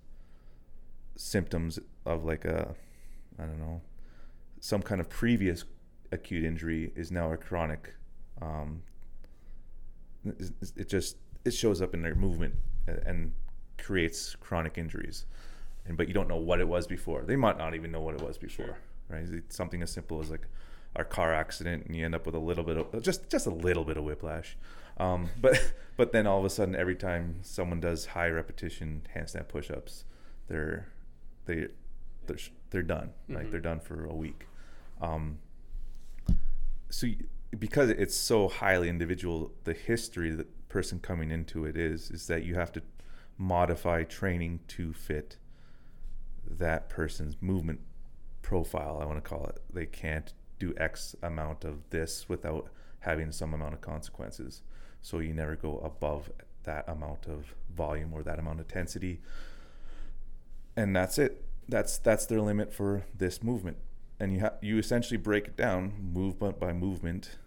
symptoms 1.15 1.79
of 2.05 2.23
like 2.25 2.43
a 2.45 2.75
I 3.39 3.43
don't 3.43 3.59
know 3.59 3.81
some 4.59 4.81
kind 4.81 5.01
of 5.01 5.09
previous 5.09 5.65
acute 6.13 6.45
injury 6.45 6.93
is 6.95 7.11
now 7.11 7.33
a 7.33 7.37
chronic. 7.37 7.95
Um, 8.41 8.83
it- 10.25 10.51
it 10.77 10.89
just 10.89 11.17
it 11.45 11.51
shows 11.53 11.81
up 11.81 11.93
in 11.93 12.01
their 12.01 12.15
movement 12.15 12.55
and 12.87 13.33
creates 13.77 14.35
chronic 14.35 14.77
injuries. 14.77 15.25
and 15.85 15.97
but 15.97 16.07
you 16.07 16.13
don't 16.13 16.29
know 16.29 16.37
what 16.37 16.61
it 16.61 16.67
was 16.67 16.87
before. 16.87 17.23
They 17.23 17.35
might 17.35 17.57
not 17.57 17.75
even 17.75 17.91
know 17.91 17.99
what 17.99 18.15
it 18.15 18.21
was 18.21 18.37
before, 18.37 18.65
Sure. 18.67 18.77
right? 19.09 19.27
It's 19.29 19.53
something 19.57 19.83
as 19.83 19.91
simple 19.91 20.21
as 20.21 20.29
like 20.31 20.47
our 20.95 21.03
car 21.03 21.33
accident, 21.33 21.85
and 21.85 21.93
you 21.93 22.05
end 22.05 22.15
up 22.15 22.25
with 22.25 22.35
a 22.35 22.39
little 22.39 22.63
bit 22.63 22.77
of 22.77 23.01
just 23.03 23.29
just 23.29 23.47
a 23.47 23.49
little 23.49 23.83
bit 23.83 23.97
of 23.97 24.05
whiplash. 24.05 24.55
Um, 24.97 25.29
but 25.41 25.73
but 25.97 26.13
then 26.13 26.25
all 26.25 26.39
of 26.39 26.45
a 26.45 26.49
sudden, 26.49 26.73
every 26.75 26.95
time 26.95 27.39
someone 27.41 27.81
does 27.81 28.05
high 28.05 28.29
repetition 28.29 29.05
handstand 29.13 29.49
push-ups, 29.49 30.05
they're 30.47 30.87
they 31.47 31.67
they're, 32.27 32.37
they're 32.69 32.81
done. 32.83 33.11
Like 33.27 33.47
Mhm. 33.47 33.51
they're 33.51 33.59
done 33.59 33.81
for 33.81 34.05
a 34.05 34.13
week. 34.15 34.47
Um, 35.01 35.39
so 36.89 37.07
y- 37.07 37.17
because 37.59 37.89
it's 37.89 38.15
so 38.15 38.47
highly 38.47 38.89
individual, 38.89 39.51
the 39.63 39.73
history 39.73 40.31
the 40.31 40.45
person 40.69 40.99
coming 40.99 41.29
into 41.29 41.65
it 41.65 41.77
is 41.77 42.09
is 42.09 42.27
that 42.27 42.43
you 42.43 42.55
have 42.55 42.71
to 42.71 42.81
modify 43.37 44.03
training 44.03 44.59
to 44.67 44.93
fit 44.93 45.37
that 46.49 46.89
person's 46.89 47.37
movement 47.41 47.79
profile. 48.41 48.99
I 49.01 49.05
want 49.05 49.23
to 49.23 49.27
call 49.27 49.45
it. 49.45 49.61
They 49.71 49.85
can't 49.85 50.33
do 50.59 50.73
X 50.77 51.15
amount 51.21 51.63
of 51.63 51.89
this 51.89 52.27
without 52.27 52.69
having 52.99 53.31
some 53.31 53.53
amount 53.53 53.73
of 53.73 53.81
consequences. 53.81 54.61
So 55.01 55.19
you 55.19 55.33
never 55.33 55.55
go 55.55 55.79
above 55.79 56.31
that 56.63 56.87
amount 56.87 57.27
of 57.27 57.53
volume 57.75 58.13
or 58.13 58.23
that 58.23 58.39
amount 58.39 58.59
of 58.59 58.67
intensity. 58.67 59.19
And 60.75 60.95
that's 60.95 61.17
it. 61.17 61.43
That's 61.67 61.97
that's 61.97 62.25
their 62.25 62.41
limit 62.41 62.73
for 62.73 63.05
this 63.15 63.43
movement. 63.43 63.77
And 64.19 64.33
you 64.33 64.39
ha- 64.41 64.53
you 64.61 64.77
essentially 64.77 65.17
break 65.17 65.47
it 65.47 65.57
down 65.57 65.93
movement 66.13 66.59
by 66.59 66.73
movement 66.73 67.37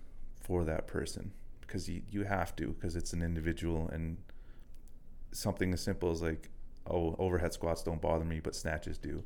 for 0.46 0.62
that 0.62 0.86
person 0.86 1.32
because 1.60 1.88
you, 1.88 2.02
you 2.08 2.22
have 2.22 2.54
to 2.54 2.68
because 2.68 2.94
it's 2.94 3.12
an 3.12 3.20
individual 3.20 3.90
and 3.92 4.16
something 5.32 5.72
as 5.72 5.80
simple 5.80 6.08
as 6.08 6.22
like 6.22 6.48
oh 6.88 7.16
overhead 7.18 7.52
squats 7.52 7.82
don't 7.82 8.00
bother 8.00 8.24
me 8.24 8.38
but 8.38 8.54
snatches 8.54 8.96
do. 8.96 9.22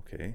Okay? 0.00 0.34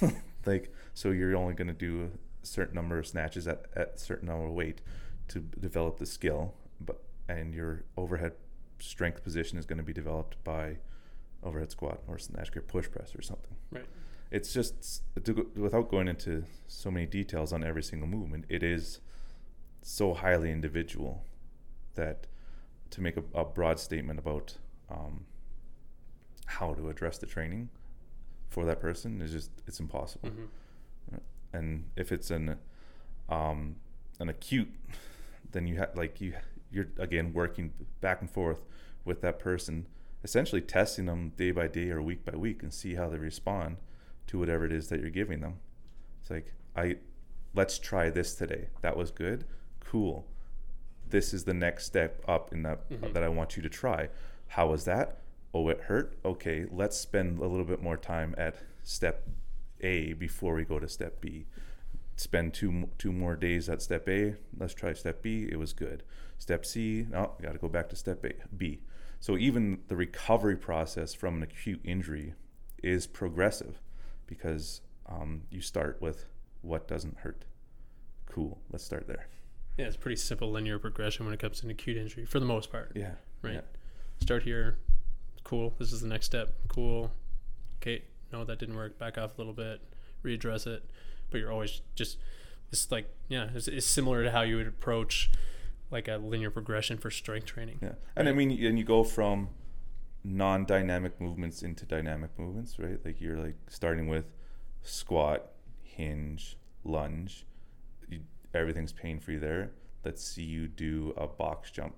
Like 0.46 0.70
so 0.92 1.10
you're 1.10 1.34
only 1.34 1.54
going 1.54 1.68
to 1.68 1.72
do 1.72 2.10
a 2.42 2.46
certain 2.46 2.74
number 2.74 2.98
of 2.98 3.06
snatches 3.06 3.48
at, 3.48 3.64
at 3.74 3.94
a 3.94 3.98
certain 3.98 4.28
number 4.28 4.44
of 4.44 4.52
weight 4.52 4.82
to 5.28 5.40
develop 5.40 5.98
the 5.98 6.04
skill 6.04 6.52
but 6.78 7.00
and 7.30 7.54
your 7.54 7.84
overhead 7.96 8.32
strength 8.78 9.24
position 9.24 9.56
is 9.56 9.64
going 9.64 9.78
to 9.78 9.82
be 9.82 9.94
developed 9.94 10.36
by 10.44 10.76
overhead 11.42 11.70
squat 11.70 12.00
or 12.06 12.18
snatch 12.18 12.52
grip 12.52 12.68
push 12.68 12.90
press 12.90 13.14
or 13.16 13.22
something. 13.22 13.56
Right. 13.70 13.86
it's 14.30 14.52
just 14.52 15.02
to 15.24 15.32
go, 15.32 15.46
without 15.56 15.88
going 15.88 16.08
into 16.08 16.44
so 16.68 16.90
many 16.90 17.06
details 17.06 17.50
on 17.50 17.64
every 17.64 17.82
single 17.82 18.06
movement 18.06 18.44
it 18.50 18.62
is 18.62 19.00
so 19.86 20.14
highly 20.14 20.50
individual 20.50 21.24
that 21.94 22.26
to 22.90 23.02
make 23.02 23.16
a, 23.18 23.22
a 23.34 23.44
broad 23.44 23.78
statement 23.78 24.18
about 24.18 24.56
um, 24.90 25.26
how 26.46 26.72
to 26.72 26.88
address 26.88 27.18
the 27.18 27.26
training 27.26 27.68
for 28.48 28.64
that 28.64 28.80
person 28.80 29.20
is 29.20 29.30
just 29.30 29.50
it's 29.66 29.80
impossible. 29.80 30.30
Mhm. 30.30 31.20
and 31.52 31.84
if 31.96 32.10
it's 32.10 32.30
an 32.30 32.56
um, 33.28 33.76
an 34.18 34.28
acute 34.28 34.72
then 35.52 35.66
you 35.66 35.76
have 35.76 35.94
like 35.94 36.20
you 36.20 36.32
you're 36.70 36.88
again 36.98 37.32
working 37.34 37.72
back 38.00 38.20
and 38.22 38.30
forth 38.30 38.64
with 39.04 39.20
that 39.20 39.38
person 39.38 39.86
essentially 40.24 40.62
testing 40.62 41.04
them 41.04 41.30
day 41.36 41.50
by 41.50 41.66
day 41.68 41.90
or 41.90 42.00
week 42.00 42.24
by 42.24 42.34
week 42.34 42.62
and 42.62 42.72
see 42.72 42.94
how 42.94 43.08
they 43.08 43.18
respond 43.18 43.76
to 44.26 44.38
whatever 44.38 44.64
it 44.64 44.72
is 44.72 44.88
that 44.88 45.00
you're 45.00 45.10
giving 45.10 45.40
them. 45.40 45.58
It's 46.22 46.30
like 46.30 46.54
i 46.74 46.96
let's 47.54 47.78
try 47.78 48.08
this 48.08 48.34
today. 48.34 48.68
That 48.80 48.96
was 48.96 49.10
good 49.10 49.44
cool 49.84 50.26
this 51.10 51.32
is 51.34 51.44
the 51.44 51.54
next 51.54 51.84
step 51.86 52.22
up 52.26 52.52
in 52.52 52.62
that 52.62 52.88
Mhm. 52.90 53.12
that 53.12 53.22
i 53.22 53.28
want 53.28 53.56
you 53.56 53.62
to 53.62 53.68
try 53.68 54.08
how 54.48 54.68
was 54.68 54.84
that 54.84 55.18
oh 55.52 55.68
it 55.68 55.80
hurt 55.82 56.16
okay 56.24 56.66
let's 56.70 56.96
spend 56.96 57.38
a 57.38 57.46
little 57.46 57.66
bit 57.66 57.82
more 57.82 57.96
time 57.96 58.34
at 58.38 58.56
step 58.82 59.28
a 59.80 60.12
before 60.14 60.54
we 60.54 60.64
go 60.64 60.78
to 60.78 60.88
step 60.88 61.20
b 61.20 61.46
spend 62.16 62.54
two 62.54 62.88
two 62.98 63.12
more 63.12 63.34
days 63.36 63.68
at 63.68 63.82
step 63.82 64.08
A. 64.08 64.36
Let's 64.56 64.72
try 64.74 64.92
step 64.92 65.20
B. 65.20 65.48
It 65.50 65.56
was 65.58 65.72
good. 65.72 66.04
Step 66.38 66.64
C. 66.64 67.06
No, 67.10 67.32
got 67.42 67.52
to 67.52 67.58
go 67.58 67.68
back 67.68 67.88
to 67.88 67.96
step 67.96 68.24
A, 68.24 68.34
B. 68.56 68.82
So 69.18 69.36
even 69.36 69.80
the 69.88 69.96
recovery 69.96 70.56
process 70.56 71.12
from 71.14 71.36
an 71.36 71.42
acute 71.42 71.80
injury 71.84 72.34
is 72.82 73.06
progressive 73.08 73.80
because 74.26 74.80
um, 75.06 75.42
you 75.50 75.60
start 75.60 76.00
with 76.00 76.26
what 76.62 76.86
doesn't 76.86 77.18
hurt. 77.18 77.46
Cool. 78.26 78.60
Let's 78.70 78.84
start 78.84 79.06
there. 79.08 79.26
Yeah, 79.76 79.86
it's 79.86 79.96
pretty 79.96 80.16
simple 80.16 80.50
linear 80.50 80.78
progression 80.78 81.24
when 81.24 81.34
it 81.34 81.40
comes 81.40 81.60
to 81.60 81.66
an 81.66 81.70
acute 81.70 81.96
injury 81.96 82.24
for 82.24 82.38
the 82.38 82.46
most 82.46 82.70
part. 82.70 82.92
Yeah. 82.94 83.12
Right. 83.42 83.54
Yeah. 83.54 83.60
Start 84.20 84.44
here. 84.44 84.78
Cool. 85.42 85.74
This 85.78 85.92
is 85.92 86.00
the 86.00 86.08
next 86.08 86.26
step. 86.26 86.54
Cool. 86.68 87.10
Okay. 87.82 88.04
No, 88.32 88.44
that 88.44 88.58
didn't 88.58 88.76
work. 88.76 88.98
Back 88.98 89.18
off 89.18 89.34
a 89.36 89.38
little 89.38 89.52
bit. 89.52 89.80
Readdress 90.24 90.66
it. 90.66 90.88
But 91.30 91.40
you're 91.40 91.52
always 91.52 91.82
just 91.94 92.18
it's 92.70 92.90
like 92.90 93.08
yeah, 93.28 93.48
it's, 93.54 93.68
it's 93.68 93.86
similar 93.86 94.24
to 94.24 94.30
how 94.30 94.42
you 94.42 94.56
would 94.56 94.66
approach 94.66 95.30
like 95.90 96.08
a 96.08 96.16
linear 96.16 96.50
progression 96.50 96.98
for 96.98 97.10
strength 97.10 97.46
training. 97.46 97.78
Yeah. 97.82 97.92
And 98.16 98.28
I 98.28 98.32
mean, 98.32 98.50
and 98.64 98.78
you 98.78 98.84
go 98.84 99.04
from 99.04 99.48
non-dynamic 100.24 101.20
movements 101.20 101.62
into 101.62 101.84
dynamic 101.84 102.30
movements, 102.38 102.78
right? 102.78 102.98
Like 103.04 103.20
you're 103.20 103.36
like 103.36 103.56
starting 103.68 104.08
with 104.08 104.24
squat, 104.82 105.50
hinge, 105.82 106.56
lunge. 106.82 107.44
Everything's 108.54 108.92
pain-free 108.92 109.36
there. 109.38 109.72
Let's 110.04 110.22
see 110.22 110.42
you 110.42 110.68
do 110.68 111.12
a 111.16 111.26
box 111.26 111.70
jump. 111.70 111.96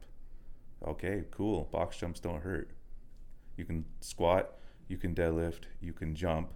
Okay, 0.86 1.24
cool. 1.30 1.68
Box 1.70 1.96
jumps 1.98 2.20
don't 2.20 2.42
hurt. 2.42 2.70
You 3.56 3.64
can 3.64 3.84
squat, 4.00 4.52
you 4.88 4.96
can 4.96 5.14
deadlift, 5.14 5.62
you 5.80 5.92
can 5.92 6.14
jump. 6.14 6.52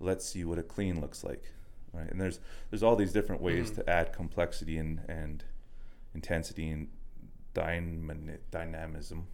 Let's 0.00 0.24
see 0.26 0.44
what 0.44 0.58
a 0.58 0.62
clean 0.62 1.00
looks 1.00 1.24
like, 1.24 1.44
right? 1.92 2.10
And 2.10 2.20
there's 2.20 2.40
there's 2.70 2.82
all 2.82 2.96
these 2.96 3.12
different 3.12 3.40
ways 3.40 3.70
Mhm. 3.70 3.74
to 3.76 3.90
add 3.90 4.12
complexity 4.12 4.76
and 4.78 5.00
and 5.08 5.44
intensity 6.14 6.70
and 6.70 6.88
dynam- 7.54 8.38
dynamism. 8.50 9.26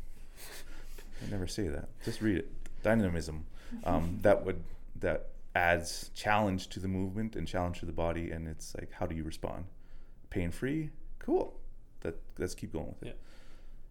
I 1.27 1.31
never 1.31 1.47
say 1.47 1.69
that. 1.69 1.89
Just 2.05 2.21
read 2.21 2.37
it. 2.39 2.49
Dynamism. 2.83 3.47
Um, 3.85 4.19
that 4.23 4.45
would 4.45 4.63
that 4.97 5.31
adds 5.55 6.11
challenge 6.15 6.69
to 6.69 6.81
the 6.81 6.89
movement 6.89 7.35
and 7.37 7.49
challenge 7.49 7.81
to 7.81 7.87
the 7.87 7.93
body, 7.93 8.31
and 8.31 8.47
it's 8.47 8.75
like, 8.79 8.93
how 8.93 9.07
do 9.07 9.15
you 9.17 9.25
respond? 9.25 9.65
Pain 10.31 10.51
free. 10.51 10.91
Cool. 11.19 11.55
That 12.01 12.17
let's 12.39 12.55
keep 12.55 12.73
going 12.73 12.87
with 12.87 13.03
it. 13.03 13.19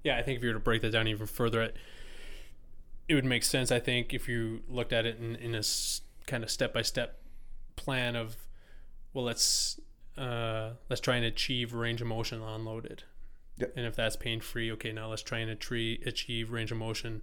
Yeah, 0.03 0.13
yeah, 0.13 0.19
I 0.19 0.23
think 0.23 0.37
if 0.37 0.43
you 0.43 0.49
were 0.49 0.55
to 0.55 0.59
break 0.59 0.81
that 0.81 0.91
down 0.91 1.07
even 1.07 1.27
further, 1.27 1.61
it, 1.61 1.77
it 3.07 3.15
would 3.15 3.25
make 3.25 3.43
sense. 3.43 3.71
I 3.71 3.79
think 3.79 4.13
if 4.13 4.27
you 4.27 4.61
looked 4.67 4.93
at 4.93 5.05
it 5.05 5.19
in, 5.19 5.35
in 5.35 5.53
a 5.53 5.59
s- 5.59 6.01
kind 6.25 6.43
of 6.43 6.49
step 6.49 6.73
by 6.73 6.81
step 6.81 7.19
plan 7.75 8.15
of, 8.15 8.37
well, 9.13 9.25
let's 9.25 9.79
uh, 10.17 10.71
let's 10.89 11.01
try 11.01 11.17
and 11.17 11.25
achieve 11.25 11.73
range 11.73 12.01
of 12.01 12.07
motion 12.07 12.41
unloaded. 12.41 13.03
Yep. 13.57 13.73
And 13.75 13.85
if 13.85 13.95
that's 13.95 14.15
pain 14.15 14.39
free, 14.39 14.71
okay, 14.71 14.91
now 14.91 15.09
let's 15.09 15.21
try 15.21 15.39
and 15.39 15.51
achieve, 15.51 16.01
achieve 16.05 16.49
range 16.51 16.71
of 16.71 16.77
motion 16.77 17.21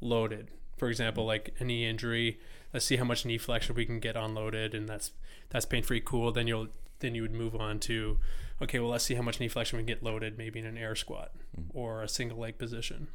loaded. 0.00 0.50
For 0.76 0.88
example, 0.88 1.24
like 1.24 1.54
a 1.58 1.64
knee 1.64 1.84
injury, 1.84 2.38
let's 2.72 2.84
see 2.84 2.96
how 2.96 3.04
much 3.04 3.24
knee 3.24 3.38
flexion 3.38 3.74
we 3.74 3.86
can 3.86 3.98
get 3.98 4.16
unloaded, 4.16 4.74
and 4.74 4.88
that's 4.88 5.12
that's 5.50 5.66
pain 5.66 5.82
free. 5.82 6.00
Cool. 6.00 6.32
Then 6.32 6.46
you'll 6.46 6.68
then 7.00 7.14
you 7.14 7.22
would 7.22 7.32
move 7.32 7.54
on 7.54 7.78
to, 7.80 8.18
okay, 8.62 8.78
well 8.78 8.90
let's 8.90 9.04
see 9.04 9.14
how 9.14 9.22
much 9.22 9.40
knee 9.40 9.48
flexion 9.48 9.76
we 9.76 9.82
can 9.82 9.86
get 9.86 10.02
loaded, 10.02 10.38
maybe 10.38 10.58
in 10.58 10.66
an 10.66 10.78
air 10.78 10.94
squat 10.94 11.32
mm. 11.58 11.64
or 11.74 12.02
a 12.02 12.08
single 12.08 12.38
leg 12.38 12.58
position, 12.58 13.08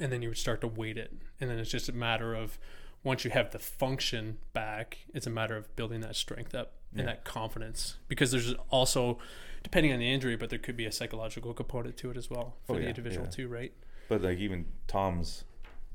and 0.00 0.12
then 0.12 0.22
you 0.22 0.28
would 0.28 0.38
start 0.38 0.60
to 0.60 0.68
weight 0.68 0.96
it, 0.96 1.12
and 1.40 1.50
then 1.50 1.58
it's 1.58 1.70
just 1.70 1.88
a 1.88 1.92
matter 1.92 2.34
of 2.34 2.58
once 3.04 3.24
you 3.24 3.30
have 3.30 3.50
the 3.50 3.58
function 3.58 4.38
back, 4.52 4.98
it's 5.12 5.26
a 5.26 5.30
matter 5.30 5.56
of 5.56 5.74
building 5.74 6.00
that 6.00 6.14
strength 6.14 6.54
up 6.54 6.74
and 6.94 7.08
that 7.08 7.24
confidence. 7.24 7.96
Because 8.06 8.30
there's 8.30 8.54
also 8.70 9.18
depending 9.62 9.92
on 9.92 9.98
the 9.98 10.12
injury, 10.12 10.36
but 10.36 10.50
there 10.50 10.58
could 10.58 10.76
be 10.76 10.86
a 10.86 10.92
psychological 10.92 11.54
component 11.54 11.96
to 11.96 12.10
it 12.10 12.16
as 12.16 12.30
well 12.30 12.56
for 12.64 12.74
Oh, 12.74 12.76
the 12.76 12.82
yeah, 12.82 12.88
individual 12.88 13.26
yeah. 13.26 13.30
too, 13.30 13.48
right? 13.48 13.72
But 14.08 14.22
like 14.22 14.38
even 14.38 14.66
Tom's 14.86 15.44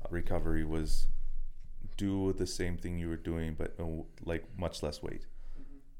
uh, 0.04 0.08
recovery 0.10 0.64
was 0.64 1.06
do 1.96 2.32
the 2.32 2.46
same 2.46 2.76
thing 2.76 2.98
you 2.98 3.08
were 3.08 3.16
doing, 3.16 3.54
but 3.58 3.74
uh, 3.78 3.84
like 4.24 4.44
much 4.58 4.82
less 4.82 5.02
weight, 5.02 5.26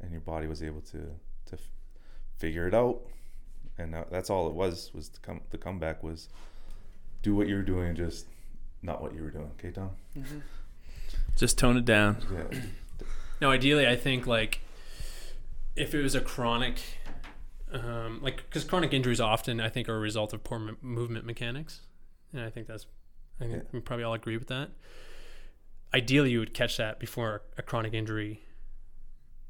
and 0.01 0.11
your 0.13 0.21
body 0.21 0.47
was 0.47 0.63
able 0.63 0.81
to 0.83 0.99
to 1.47 1.55
f- 1.55 1.71
figure 2.37 2.67
it 2.69 2.75
out, 2.75 3.01
and 3.79 3.93
that, 3.95 4.11
that's 4.11 4.31
all 4.31 4.49
it 4.49 4.55
was. 4.55 4.91
Was 4.95 5.09
the 5.09 5.21
come 5.21 5.41
the 5.51 5.59
comeback 5.59 6.03
was 6.03 6.29
do 7.23 7.35
what 7.35 7.49
you 7.49 7.57
were 7.57 7.63
doing, 7.63 7.95
just 7.97 8.27
not 8.83 9.03
what 9.03 9.15
you 9.15 9.23
were 9.23 9.31
doing. 9.31 9.51
Okay, 9.59 9.71
Tom. 9.73 9.91
Just 11.37 11.59
tone 11.59 11.77
it 11.77 11.85
down. 11.85 12.19
Yeah. 12.33 12.59
Now, 13.41 13.51
ideally, 13.51 13.87
I 13.87 13.97
think 13.97 14.27
like 14.27 14.61
if 15.77 15.95
it 15.95 16.03
was 16.03 16.15
a 16.15 16.21
chronic, 16.21 16.81
um, 17.73 18.21
like 18.23 18.37
because 18.49 18.65
chronic 18.65 18.93
injuries 18.93 19.21
often 19.21 19.61
I 19.61 19.69
think 19.69 19.89
are 19.89 19.97
a 19.97 20.01
result 20.01 20.33
of 20.33 20.43
poor 20.45 20.59
m- 20.59 20.77
movement 20.83 21.25
mechanics, 21.25 21.81
and 22.33 22.43
I 22.43 22.51
think 22.51 22.67
that's 22.67 22.87
I 23.41 23.45
think 23.45 23.55
Yeah. 23.55 23.63
we 23.73 23.81
probably 23.81 24.05
all 24.05 24.15
agree 24.15 24.37
with 24.37 24.49
that. 24.49 24.71
Ideally, 25.95 26.31
you 26.33 26.41
would 26.41 26.53
catch 26.53 26.77
that 26.77 26.99
before 26.99 27.43
a 27.57 27.63
chronic 27.63 27.95
injury 27.95 28.43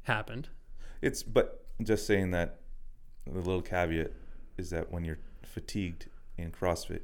happened. 0.09 0.49
It's 1.01 1.23
but 1.23 1.65
just 1.81 2.05
saying 2.05 2.31
that 2.31 2.59
the 3.25 3.39
little 3.39 3.61
caveat 3.61 4.11
is 4.57 4.69
that 4.71 4.91
when 4.91 5.05
you're 5.05 5.19
fatigued 5.43 6.07
in 6.37 6.51
CrossFit, 6.51 7.01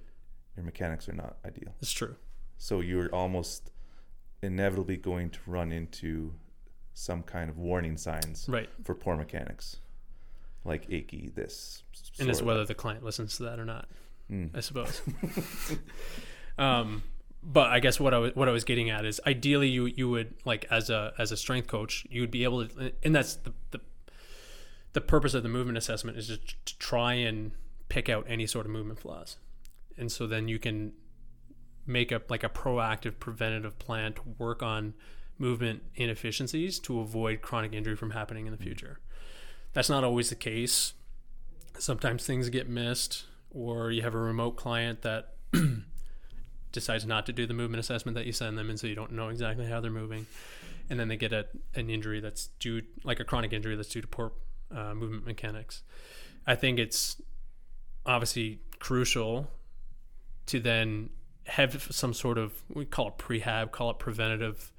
your 0.56 0.66
mechanics 0.66 1.08
are 1.08 1.14
not 1.14 1.38
ideal. 1.46 1.74
It's 1.82 1.92
true. 1.92 2.16
So 2.58 2.82
you're 2.82 3.10
almost 3.14 3.72
inevitably 4.42 4.98
going 4.98 5.30
to 5.30 5.40
run 5.46 5.72
into 5.72 6.34
some 6.94 7.24
kind 7.24 7.50
of 7.50 7.58
warning 7.58 7.98
signs 7.98 8.48
Right. 8.50 8.70
for 8.84 8.96
poor 8.96 9.16
mechanics, 9.18 9.78
like 10.64 10.86
achy 10.90 11.32
this. 11.34 11.84
And 12.20 12.30
it's 12.30 12.42
whether 12.42 12.60
that. 12.62 12.68
the 12.68 12.76
client 12.76 13.04
listens 13.04 13.38
to 13.38 13.44
that 13.44 13.60
or 13.60 13.66
not. 13.66 13.88
Mm. 14.32 14.56
I 14.56 14.60
suppose. 14.62 15.02
um, 16.58 17.04
but 17.46 17.70
I 17.70 17.80
guess 17.80 18.00
what 18.00 18.14
I 18.14 18.18
was 18.18 18.36
what 18.36 18.50
I 18.50 18.52
was 18.52 18.64
getting 18.64 18.90
at 18.90 19.06
is 19.06 19.22
ideally 19.26 19.70
you 19.70 19.86
you 19.86 20.10
would 20.10 20.34
like 20.46 20.66
as 20.72 20.90
a 20.90 21.14
as 21.18 21.32
a 21.32 21.38
strength 21.38 21.68
coach 21.68 22.06
you 22.10 22.22
would 22.22 22.32
be 22.32 22.44
able 22.44 22.68
to 22.68 22.92
and 23.04 23.16
that's 23.16 23.36
the 23.36 23.54
the, 23.72 23.80
the 24.94 25.02
purpose 25.02 25.34
of 25.34 25.44
the 25.44 25.50
movement 25.50 25.78
assessment 25.78 26.18
is 26.18 26.28
just 26.28 26.66
to 26.66 26.78
try 26.80 27.14
and 27.14 27.52
pick 27.88 28.10
out 28.10 28.26
any 28.28 28.48
sort 28.48 28.66
of 28.66 28.72
movement 28.72 29.00
flaws, 29.00 29.38
and 29.98 30.12
so 30.12 30.26
then 30.26 30.48
you 30.48 30.58
can 30.58 30.94
make 31.86 32.12
up 32.12 32.32
like 32.32 32.44
a 32.44 32.50
proactive 32.50 33.20
preventative 33.20 33.78
plan 33.78 34.14
to 34.14 34.22
work 34.40 34.64
on 34.64 34.96
movement 35.38 35.84
inefficiencies 35.96 36.80
to 36.80 37.00
avoid 37.00 37.42
chronic 37.42 37.74
injury 37.74 37.96
from 37.96 38.12
happening 38.12 38.48
in 38.48 38.52
the 38.52 38.58
mm-hmm. 38.58 38.66
future. 38.66 39.00
That's 39.74 39.90
not 39.90 40.04
always 40.04 40.30
the 40.30 40.36
case. 40.36 40.94
Sometimes 41.78 42.26
things 42.26 42.50
get 42.50 42.68
missed, 42.68 43.26
or 43.52 43.92
you 43.92 44.02
have 44.02 44.16
a 44.16 44.20
remote 44.20 44.56
client 44.56 45.04
that 45.04 45.34
decides 46.76 47.06
not 47.06 47.26
to 47.26 47.34
do 47.34 47.48
the 47.48 47.54
movement 47.54 47.80
assessment 47.80 48.16
that 48.16 48.28
you 48.28 48.32
send 48.32 48.58
them, 48.58 48.70
and 48.70 48.80
so 48.80 48.86
you 48.86 48.94
don't 48.94 49.12
know 49.12 49.30
exactly 49.30 49.66
how 49.66 49.82
they're 49.82 49.90
moving. 49.90 50.28
And 50.90 51.00
then 51.00 51.08
they 51.08 51.18
get 51.18 51.34
a, 51.34 51.48
an 51.74 51.90
injury 51.90 52.20
that's 52.20 52.50
due, 52.60 52.84
like 53.04 53.20
a 53.20 53.24
chronic 53.24 53.52
injury 53.52 53.76
that's 53.76 53.90
due 53.90 54.02
to 54.02 54.08
poor 54.08 54.34
uh, 54.70 54.94
movement 54.94 55.26
mechanics. 55.26 55.82
I 56.46 56.54
think 56.54 56.78
it's 56.78 57.20
obviously 58.06 58.60
crucial 58.80 59.50
to 60.46 60.60
then 60.60 61.10
have 61.48 61.88
some 61.90 62.14
sort 62.14 62.38
of 62.38 62.64
we 62.72 62.86
call 62.86 63.08
it 63.08 63.18
prehab, 63.18 63.72
call 63.72 63.90
it 63.90 63.98
preventative 63.98 64.72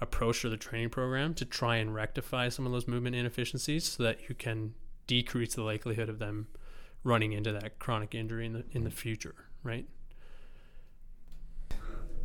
approach 0.00 0.42
to 0.42 0.50
the 0.50 0.58
training 0.58 0.90
program 0.90 1.32
to 1.32 1.44
try 1.46 1.76
and 1.76 1.94
rectify 1.94 2.50
some 2.50 2.66
of 2.66 2.72
those 2.72 2.86
movement 2.86 3.16
inefficiencies 3.16 3.84
so 3.84 4.02
that 4.02 4.28
you 4.28 4.34
can 4.34 4.74
decrease 5.06 5.54
the 5.54 5.62
likelihood 5.62 6.10
of 6.10 6.18
them 6.18 6.48
running 7.02 7.32
into 7.32 7.52
that 7.52 7.78
chronic 7.78 8.14
injury 8.14 8.44
in 8.44 8.52
the 8.52 8.64
in 8.72 8.84
the 8.84 8.90
future, 8.90 9.34
right? 9.62 9.86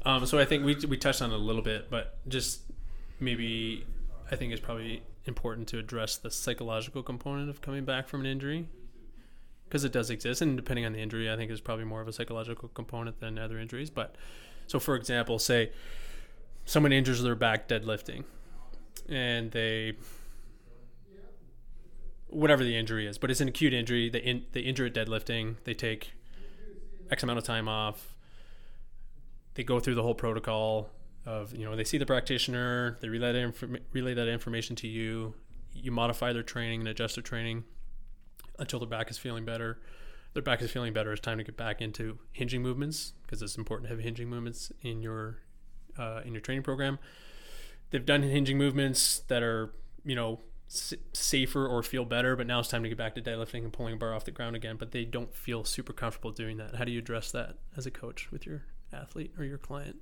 Um, 0.06 0.26
so 0.26 0.40
I 0.40 0.46
think 0.46 0.66
we 0.66 0.76
we 0.88 0.98
touched 0.98 1.22
on 1.22 1.32
it 1.32 1.36
a 1.36 1.38
little 1.38 1.62
bit, 1.62 1.90
but 1.90 2.18
just 2.28 2.62
maybe 3.20 3.86
I 4.32 4.36
think 4.36 4.52
it's 4.52 4.62
probably 4.62 5.04
important 5.26 5.68
to 5.70 5.78
address 5.78 6.18
the 6.18 6.32
psychological 6.32 7.04
component 7.04 7.50
of 7.50 7.62
coming 7.62 7.86
back 7.86 8.08
from 8.08 8.22
an 8.22 8.26
injury 8.26 8.68
because 9.66 9.84
it 9.86 9.92
does 9.94 10.10
exist, 10.10 10.42
and 10.42 10.58
depending 10.58 10.86
on 10.86 10.92
the 10.92 11.00
injury, 11.00 11.32
I 11.32 11.38
think 11.38 11.50
there's 11.50 11.62
probably 11.62 11.86
more 11.86 12.02
of 12.02 12.08
a 12.08 12.14
psychological 12.14 12.70
component 12.70 13.22
than 13.22 13.38
other 13.38 13.58
injuries. 13.58 13.90
But 13.90 14.16
so, 14.68 14.80
for 14.80 14.96
example, 14.96 15.40
say 15.40 15.72
someone 16.66 16.92
injures 16.92 17.22
their 17.22 17.36
back 17.36 17.70
deadlifting, 17.70 18.26
and 19.08 19.52
they 19.52 19.94
whatever 22.28 22.64
the 22.64 22.76
injury 22.76 23.08
is, 23.08 23.18
but 23.18 23.30
it's 23.30 23.42
an 23.42 23.48
acute 23.48 23.74
injury. 23.74 24.10
They 24.10 24.20
in, 24.20 24.46
they 24.52 24.62
injure 24.62 24.88
it 24.88 24.94
deadlifting. 24.94 25.56
They 25.64 25.74
take 25.74 26.14
X 27.10 27.24
amount 27.24 27.40
of 27.40 27.46
time 27.46 27.68
off. 27.68 28.16
They 29.56 29.64
go 29.64 29.80
through 29.80 29.96
the 29.96 30.04
whole 30.04 30.16
protocol 30.16 30.90
of 31.26 31.56
you 31.56 31.66
know 31.66 31.76
they 31.76 31.84
see 31.84 31.98
the 31.98 32.06
practitioner. 32.06 32.98
They 33.02 33.10
relay 33.10 33.32
that 33.34 33.82
relay 33.92 34.14
that 34.14 34.28
information 34.28 34.76
to 34.78 34.88
you. 34.88 35.36
You 35.74 35.92
modify 35.92 36.34
their 36.34 36.44
training 36.44 36.82
and 36.82 36.90
adjust 36.90 37.16
their 37.16 37.24
training 37.24 37.64
until 38.60 38.80
their 38.80 38.90
back 38.90 39.10
is 39.10 39.18
feeling 39.18 39.46
better. 39.46 39.80
Their 40.34 40.44
back 40.44 40.62
is 40.62 40.72
feeling 40.72 40.94
better. 40.94 41.12
It's 41.12 41.22
time 41.22 41.38
to 41.40 41.44
get 41.44 41.58
back 41.58 41.82
into 41.82 42.18
hinging 42.32 42.62
movements 42.62 43.14
because 43.24 43.42
it's 43.42 43.58
important 43.58 43.90
to 43.90 43.96
have 43.96 44.04
hinging 44.04 44.30
movements 44.30 44.72
in 44.82 45.02
your 45.02 45.40
uh, 45.98 46.22
in 46.26 46.34
your 46.34 46.42
training 46.42 46.64
program. 46.64 47.00
They've 47.90 48.06
done 48.06 48.24
hinging 48.24 48.58
movements 48.58 49.20
that 49.28 49.44
are 49.44 49.74
you 50.06 50.16
know 50.16 50.40
s- 50.70 50.94
safer 51.14 51.68
or 51.68 51.84
feel 51.84 52.06
better, 52.06 52.36
but 52.38 52.48
now 52.48 52.60
it's 52.60 52.70
time 52.70 52.84
to 52.84 52.90
get 52.90 52.98
back 52.98 53.16
to 53.16 53.22
deadlifting 53.22 53.64
and 53.64 53.74
pulling 53.74 53.94
a 53.94 53.98
bar 53.98 54.14
off 54.14 54.24
the 54.24 54.32
ground 54.32 54.56
again. 54.56 54.78
But 54.78 54.92
they 54.92 55.04
don't 55.04 55.36
feel 55.36 55.66
super 55.66 55.92
comfortable 55.94 56.32
doing 56.32 56.58
that. 56.58 56.76
How 56.76 56.86
do 56.86 56.92
you 56.92 57.00
address 57.00 57.32
that 57.32 57.58
as 57.76 57.86
a 57.86 57.92
coach 57.92 58.32
with 58.32 58.46
your 58.46 58.64
athlete 58.93 59.32
or 59.38 59.43
your 59.45 59.58
client? 59.58 59.97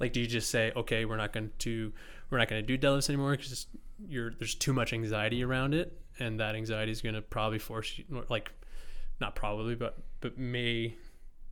Like, 0.00 0.12
do 0.12 0.20
you 0.20 0.26
just 0.26 0.50
say, 0.50 0.72
okay, 0.76 1.04
we're 1.04 1.16
not 1.16 1.32
going 1.32 1.50
to 1.58 1.92
we're 2.30 2.38
not 2.38 2.48
going 2.48 2.64
to 2.64 2.76
do 2.76 2.78
deadlifts 2.78 3.08
anymore 3.08 3.32
because 3.32 3.66
you're 4.08 4.30
there's 4.30 4.54
too 4.54 4.72
much 4.72 4.92
anxiety 4.92 5.42
around 5.42 5.74
it, 5.74 6.00
and 6.18 6.38
that 6.38 6.54
anxiety 6.54 6.92
is 6.92 7.02
going 7.02 7.14
to 7.16 7.22
probably 7.22 7.58
force 7.58 7.98
you, 7.98 8.24
like, 8.28 8.52
not 9.20 9.34
probably, 9.34 9.74
but 9.74 9.98
but 10.20 10.38
may, 10.38 10.94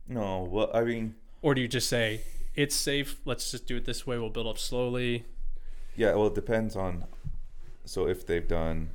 No, 0.07 0.43
well, 0.43 0.69
I 0.73 0.83
mean, 0.83 1.15
or 1.41 1.55
do 1.55 1.61
you 1.61 1.67
just 1.67 1.89
say 1.89 2.21
it's 2.55 2.75
safe? 2.75 3.19
Let's 3.25 3.51
just 3.51 3.67
do 3.67 3.75
it 3.75 3.85
this 3.85 4.07
way. 4.07 4.17
We'll 4.17 4.29
build 4.29 4.47
up 4.47 4.57
slowly. 4.57 5.25
yeah, 5.95 6.13
well, 6.15 6.27
it 6.27 6.35
depends 6.35 6.75
on. 6.75 7.05
So 7.83 8.07
if 8.07 8.25
they've 8.25 8.47
done 8.47 8.89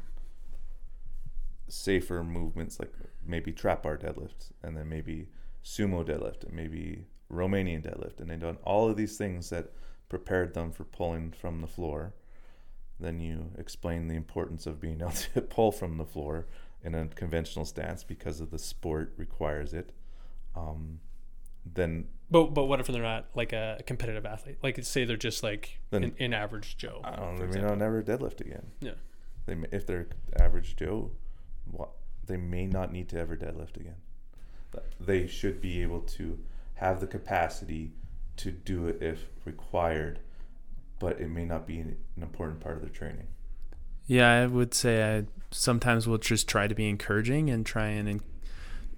safer 1.73 2.23
movements, 2.23 2.79
like 2.79 2.93
maybe 3.27 3.53
trap 3.53 3.83
bar 3.83 3.97
deadlift, 3.97 4.51
and 4.63 4.77
then 4.77 4.89
maybe 4.89 5.29
sumo 5.65 6.05
deadlift, 6.05 6.45
and 6.45 6.53
maybe 6.53 7.07
Romanian 7.31 7.83
deadlift, 7.83 8.21
and 8.21 8.31
they've 8.31 8.39
done 8.41 8.59
all 8.65 8.89
of 8.89 8.97
these 8.97 9.17
things 9.17 9.51
that 9.51 9.73
prepared 10.09 10.53
them 10.55 10.71
for 10.71 10.85
pulling 10.85 11.33
from 11.33 11.61
the 11.61 11.67
floor, 11.67 12.15
then 13.01 13.19
you 13.19 13.51
explain 13.59 14.09
the 14.09 14.15
importance 14.15 14.67
of 14.67 14.81
being 14.81 15.01
able 15.01 15.13
to 15.13 15.41
pull 15.41 15.73
from 15.73 15.97
the 15.97 16.05
floor 16.05 16.47
in 16.83 16.95
a 16.95 17.07
conventional 17.09 17.65
stance 17.65 18.05
because 18.05 18.41
of 18.41 18.51
the 18.51 18.59
sport 18.59 19.15
requires 19.17 19.73
it. 19.73 19.93
Um, 20.55 21.01
then 21.65 22.09
But 22.31 22.53
but 22.55 22.65
what 22.67 22.81
if 22.81 22.89
they're 22.89 23.01
not 23.03 23.29
like 23.35 23.53
a 23.53 23.81
competitive 23.87 24.27
athlete? 24.27 24.59
Like 24.63 24.85
say 24.85 25.05
they're 25.05 25.17
just 25.17 25.43
like 25.43 25.81
Then- 25.91 26.05
an, 26.05 26.15
an 26.19 26.35
average 26.35 26.77
Joe. 26.77 27.01
I 27.05 27.17
don't. 27.17 27.35
Mean, 27.37 27.45
example. 27.45 27.71
I'll 27.71 27.77
never 27.77 28.03
deadlift 28.03 28.41
again. 28.41 28.67
Yeah. 28.81 28.93
They 29.47 29.55
may, 29.55 29.69
if 29.73 29.87
they're 29.87 30.09
average 30.39 30.77
Joe, 30.77 31.13
what 31.71 31.91
they 32.27 32.37
may 32.37 32.67
not 32.67 32.93
need 32.93 33.09
to 33.11 33.19
ever 33.19 33.37
deadlift 33.37 33.77
again. 33.77 33.97
But 34.71 34.87
they 34.99 35.27
should 35.27 35.61
be 35.61 35.83
able 35.83 36.01
to 36.01 36.39
have 36.75 37.01
the 37.01 37.07
capacity 37.07 37.93
to 38.39 38.51
do 38.51 38.87
it 38.87 39.03
if 39.03 39.27
required, 39.45 40.21
but 40.99 41.21
it 41.21 41.29
may 41.29 41.45
not 41.45 41.67
be 41.67 41.79
an, 41.79 41.97
an 42.17 42.23
important 42.23 42.61
part 42.61 42.77
of 42.77 42.83
their 42.83 42.91
training. 42.91 43.29
Yeah, 44.07 44.31
I 44.31 44.47
would 44.47 44.75
say 44.75 45.19
I 45.19 45.25
sometimes 45.51 46.07
will 46.07 46.19
just 46.19 46.49
try 46.49 46.67
to 46.67 46.75
be 46.75 46.89
encouraging 46.89 47.51
and 47.51 47.65
try 47.65 47.87
and 47.87 48.09
and, 48.09 48.23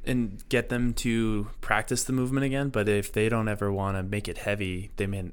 and 0.04 0.48
get 0.48 0.68
them 0.68 0.94
to 0.94 1.48
practice 1.60 2.04
the 2.04 2.12
movement 2.12 2.46
again. 2.46 2.68
But 2.70 2.88
if 2.88 3.12
they 3.12 3.28
don't 3.28 3.48
ever 3.48 3.72
want 3.72 3.96
to 3.96 4.02
make 4.02 4.28
it 4.28 4.38
heavy, 4.38 4.90
they 4.96 5.06
may 5.06 5.30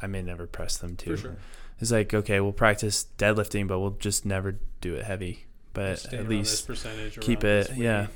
I 0.00 0.06
may 0.06 0.22
never 0.22 0.46
press 0.46 0.76
them 0.76 0.96
to. 0.96 1.16
For 1.16 1.16
sure. 1.16 1.36
It's 1.80 1.90
like 1.90 2.12
okay, 2.12 2.40
we'll 2.40 2.52
practice 2.52 3.06
deadlifting, 3.18 3.66
but 3.66 3.80
we'll 3.80 3.92
just 3.92 4.26
never 4.26 4.58
do 4.80 4.94
it 4.94 5.04
heavy. 5.04 5.46
But 5.74 5.98
Stay 5.98 6.08
at 6.08 6.14
around 6.20 6.28
this 6.30 6.50
least 6.50 6.66
percentage 6.66 7.20
keep 7.20 7.44
it. 7.44 7.68
this 7.68 7.76
Yeah. 7.76 8.06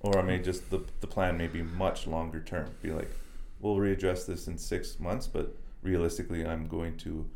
Or 0.00 0.18
I 0.18 0.22
mean, 0.22 0.44
just 0.44 0.68
the 0.70 0.84
the 1.00 1.06
plan 1.06 1.38
may 1.38 1.46
be 1.46 1.62
much 1.62 2.06
longer 2.06 2.40
term. 2.40 2.70
Be 2.82 2.90
like, 2.90 3.10
we'll 3.60 3.76
readdress 3.76 4.26
this 4.26 4.48
in 4.48 4.58
six 4.58 5.00
months, 5.00 5.26
but 5.26 5.56
realistically, 5.82 6.44
I'm 6.44 6.66
going 6.68 6.96
to 6.98 7.26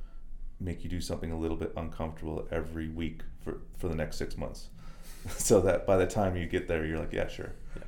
make 0.60 0.84
you 0.84 0.90
do 0.90 1.00
something 1.00 1.30
a 1.30 1.38
little 1.38 1.56
bit 1.56 1.72
uncomfortable 1.76 2.46
every 2.50 2.88
week 2.88 3.22
for 3.40 3.60
for 3.78 3.88
the 3.88 3.94
next 3.94 4.16
six 4.16 4.36
months, 4.36 4.68
so 5.38 5.60
that 5.62 5.86
by 5.86 5.96
the 5.96 6.06
time 6.06 6.36
you 6.36 6.46
get 6.46 6.68
there, 6.68 6.84
you're 6.84 6.98
like, 6.98 7.12
yeah, 7.12 7.28
sure. 7.28 7.52
Yeah. 7.76 7.82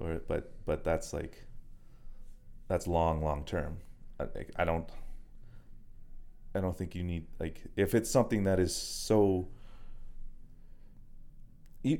Or, 0.00 0.20
but 0.26 0.52
but 0.64 0.84
that's 0.84 1.12
like 1.12 1.44
that's 2.68 2.86
long 2.86 3.22
long 3.22 3.44
term. 3.44 3.78
I, 4.18 4.26
I 4.56 4.64
don't. 4.64 4.88
I 6.54 6.60
don't 6.60 6.76
think 6.76 6.94
you 6.94 7.02
need 7.02 7.26
like 7.40 7.62
if 7.76 7.94
it's 7.94 8.10
something 8.10 8.44
that 8.44 8.60
is 8.60 8.74
so 8.74 9.48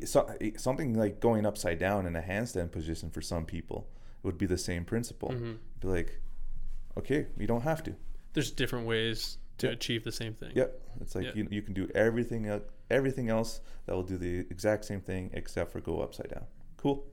so, 0.05 0.31
something 0.57 0.95
like 0.95 1.21
going 1.21 1.45
upside 1.47 1.79
down 1.79 2.07
in 2.07 2.15
a 2.17 2.23
handstand 2.23 2.71
position 2.73 3.11
for 3.11 3.21
some 3.21 3.45
people 3.45 3.89
would 4.23 4.39
be 4.39 4.47
the 4.47 4.59
same 4.59 4.85
principle. 4.85 5.31
Mhm. 5.31 5.59
Be 5.81 5.89
like, 5.89 6.21
okay, 6.97 7.27
you 7.39 7.47
don't 7.47 7.63
have 7.63 7.83
to. 7.85 7.95
There's 8.33 8.51
different 8.51 8.87
ways 8.87 9.39
to 9.59 9.67
Yeah. 9.67 9.73
achieve 9.75 10.05
the 10.05 10.13
same 10.13 10.35
thing. 10.35 10.53
Yep, 10.55 10.81
it's 11.01 11.15
like 11.15 11.25
Yeah. 11.27 11.33
you, 11.35 11.49
you 11.51 11.63
can 11.63 11.75
do 11.75 11.89
everything 11.95 12.47
el- 12.47 12.65
everything 12.91 13.29
else 13.31 13.61
that 13.87 13.95
will 13.95 14.03
do 14.03 14.17
the 14.19 14.41
exact 14.51 14.85
same 14.85 15.01
thing 15.01 15.31
except 15.33 15.73
for 15.73 15.81
go 15.81 16.01
upside 16.01 16.29
down. 16.29 16.47
Cool, 16.77 17.05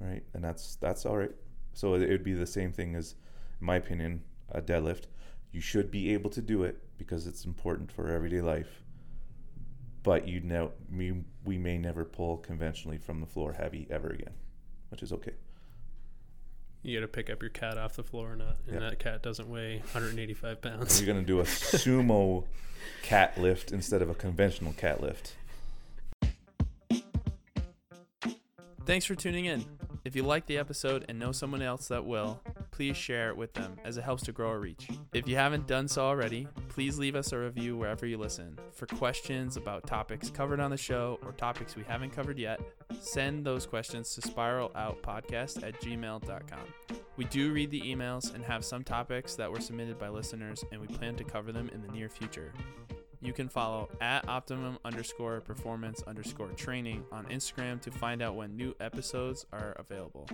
right? 0.00 0.22
And 0.34 0.42
that's 0.42 0.76
that's 0.76 1.04
all 1.06 1.16
right. 1.18 1.34
So 1.74 1.94
it 1.94 2.08
would 2.08 2.24
be 2.24 2.34
the 2.34 2.46
same 2.46 2.72
thing 2.72 2.94
as, 2.96 3.14
in 3.60 3.66
my 3.66 3.76
opinion, 3.76 4.24
a 4.50 4.60
deadlift. 4.62 5.04
You 5.52 5.60
should 5.60 5.90
be 5.90 6.12
able 6.12 6.30
to 6.30 6.42
do 6.42 6.64
it 6.64 6.76
because 6.98 7.26
it's 7.26 7.44
important 7.44 7.92
for 7.92 8.08
everyday 8.10 8.40
life. 8.40 8.82
But 10.08 10.26
you 10.26 10.40
know, 10.40 10.72
we 10.90 11.22
we 11.44 11.58
may 11.58 11.76
never 11.76 12.02
pull 12.02 12.38
conventionally 12.38 12.96
from 12.96 13.20
the 13.20 13.26
floor 13.26 13.52
heavy 13.52 13.86
ever 13.90 14.08
again, 14.08 14.32
which 14.88 15.02
is 15.02 15.12
okay. 15.12 15.34
You 16.82 16.98
got 16.98 17.02
to 17.02 17.08
pick 17.08 17.28
up 17.28 17.42
your 17.42 17.50
cat 17.50 17.76
off 17.76 17.92
the 17.94 18.02
floor, 18.02 18.32
and, 18.32 18.40
uh, 18.40 18.52
and 18.66 18.80
Yeah. 18.80 18.88
that 18.88 18.98
cat 19.00 19.22
doesn't 19.22 19.50
weigh 19.50 19.80
185 19.92 20.62
pounds. 20.62 20.98
You're 20.98 21.12
gonna 21.12 21.26
do 21.26 21.40
a 21.40 21.42
sumo 21.42 22.44
cat 23.02 23.36
lift 23.36 23.70
instead 23.70 24.00
of 24.00 24.08
a 24.08 24.14
conventional 24.14 24.72
cat 24.72 25.02
lift. 25.02 25.34
Thanks 28.86 29.04
for 29.04 29.14
tuning 29.14 29.44
in. 29.44 29.66
If 30.06 30.16
you 30.16 30.22
like 30.22 30.46
the 30.46 30.56
episode 30.56 31.04
and 31.10 31.18
know 31.18 31.32
someone 31.32 31.60
else 31.60 31.88
that 31.88 32.06
will, 32.06 32.40
please 32.78 32.96
share 32.96 33.28
it 33.28 33.36
with 33.36 33.52
them 33.54 33.76
as 33.84 33.96
it 33.96 34.04
helps 34.04 34.22
to 34.22 34.30
grow 34.30 34.50
our 34.50 34.60
reach. 34.60 34.86
If 35.12 35.26
you 35.26 35.34
haven't 35.34 35.66
done 35.66 35.88
so 35.88 36.02
already, 36.02 36.46
please 36.68 36.96
leave 36.96 37.16
us 37.16 37.32
a 37.32 37.38
review 37.38 37.76
wherever 37.76 38.06
you 38.06 38.16
listen. 38.16 38.56
For 38.70 38.86
questions 38.86 39.56
about 39.56 39.84
topics 39.84 40.30
covered 40.30 40.60
on 40.60 40.70
the 40.70 40.76
show 40.76 41.18
or 41.24 41.32
topics 41.32 41.74
we 41.74 41.82
haven't 41.82 42.10
covered 42.10 42.38
yet, 42.38 42.60
send 43.00 43.44
those 43.44 43.66
questions 43.66 44.14
to 44.14 44.20
spiraloutpodcast 44.20 45.66
at 45.66 45.80
gmail.com. 45.80 46.98
We 47.16 47.24
do 47.24 47.52
read 47.52 47.72
the 47.72 47.80
emails 47.80 48.32
and 48.32 48.44
have 48.44 48.64
some 48.64 48.84
topics 48.84 49.34
that 49.34 49.50
were 49.50 49.60
submitted 49.60 49.98
by 49.98 50.10
listeners, 50.10 50.64
and 50.70 50.80
we 50.80 50.86
plan 50.86 51.16
to 51.16 51.24
cover 51.24 51.50
them 51.50 51.68
in 51.74 51.82
the 51.82 51.88
near 51.88 52.08
future. 52.08 52.52
You 53.20 53.32
can 53.32 53.48
follow 53.48 53.88
at 54.00 54.28
optimum 54.28 54.78
underscore 54.84 55.40
performance 55.40 56.04
underscore 56.06 56.50
training 56.50 57.04
on 57.10 57.26
Instagram 57.26 57.80
to 57.80 57.90
find 57.90 58.22
out 58.22 58.36
when 58.36 58.56
new 58.56 58.76
episodes 58.78 59.46
are 59.52 59.74
available. 59.80 60.28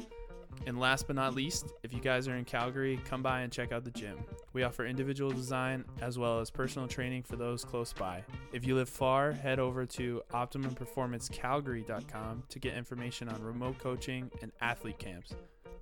And 0.67 0.79
last 0.79 1.07
but 1.07 1.17
not 1.17 1.35
least, 1.35 1.73
if 1.83 1.93
you 1.93 2.01
guys 2.01 2.29
are 2.29 2.37
in 2.37 2.45
Calgary, 2.45 2.99
come 3.05 3.23
by 3.23 3.41
and 3.41 3.53
check 3.53 3.73
out 3.73 3.85
the 3.85 3.91
gym. 3.91 4.17
We 4.53 4.63
offer 4.63 4.87
individual 4.87 5.31
design 5.31 5.85
as 6.01 6.19
well 6.19 6.41
as 6.41 6.51
personal 6.51 6.89
training 6.89 7.25
for 7.25 7.37
those 7.37 7.65
close 7.65 7.93
by. 7.93 8.25
If 8.53 8.67
you 8.67 8.75
live 8.75 8.89
far, 8.89 9.33
head 9.33 9.59
over 9.59 9.85
to 9.87 10.23
optimumperformancecalgary.com 10.33 12.43
to 12.49 12.59
get 12.59 12.75
information 12.75 13.29
on 13.29 13.43
remote 13.43 13.79
coaching 13.79 14.31
and 14.43 14.53
athlete 14.61 14.99
camps. 14.99 15.35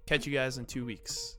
Catch 0.07 0.27
you 0.27 0.33
guys 0.33 0.59
in 0.59 0.65
two 0.65 0.85
weeks. 0.85 1.37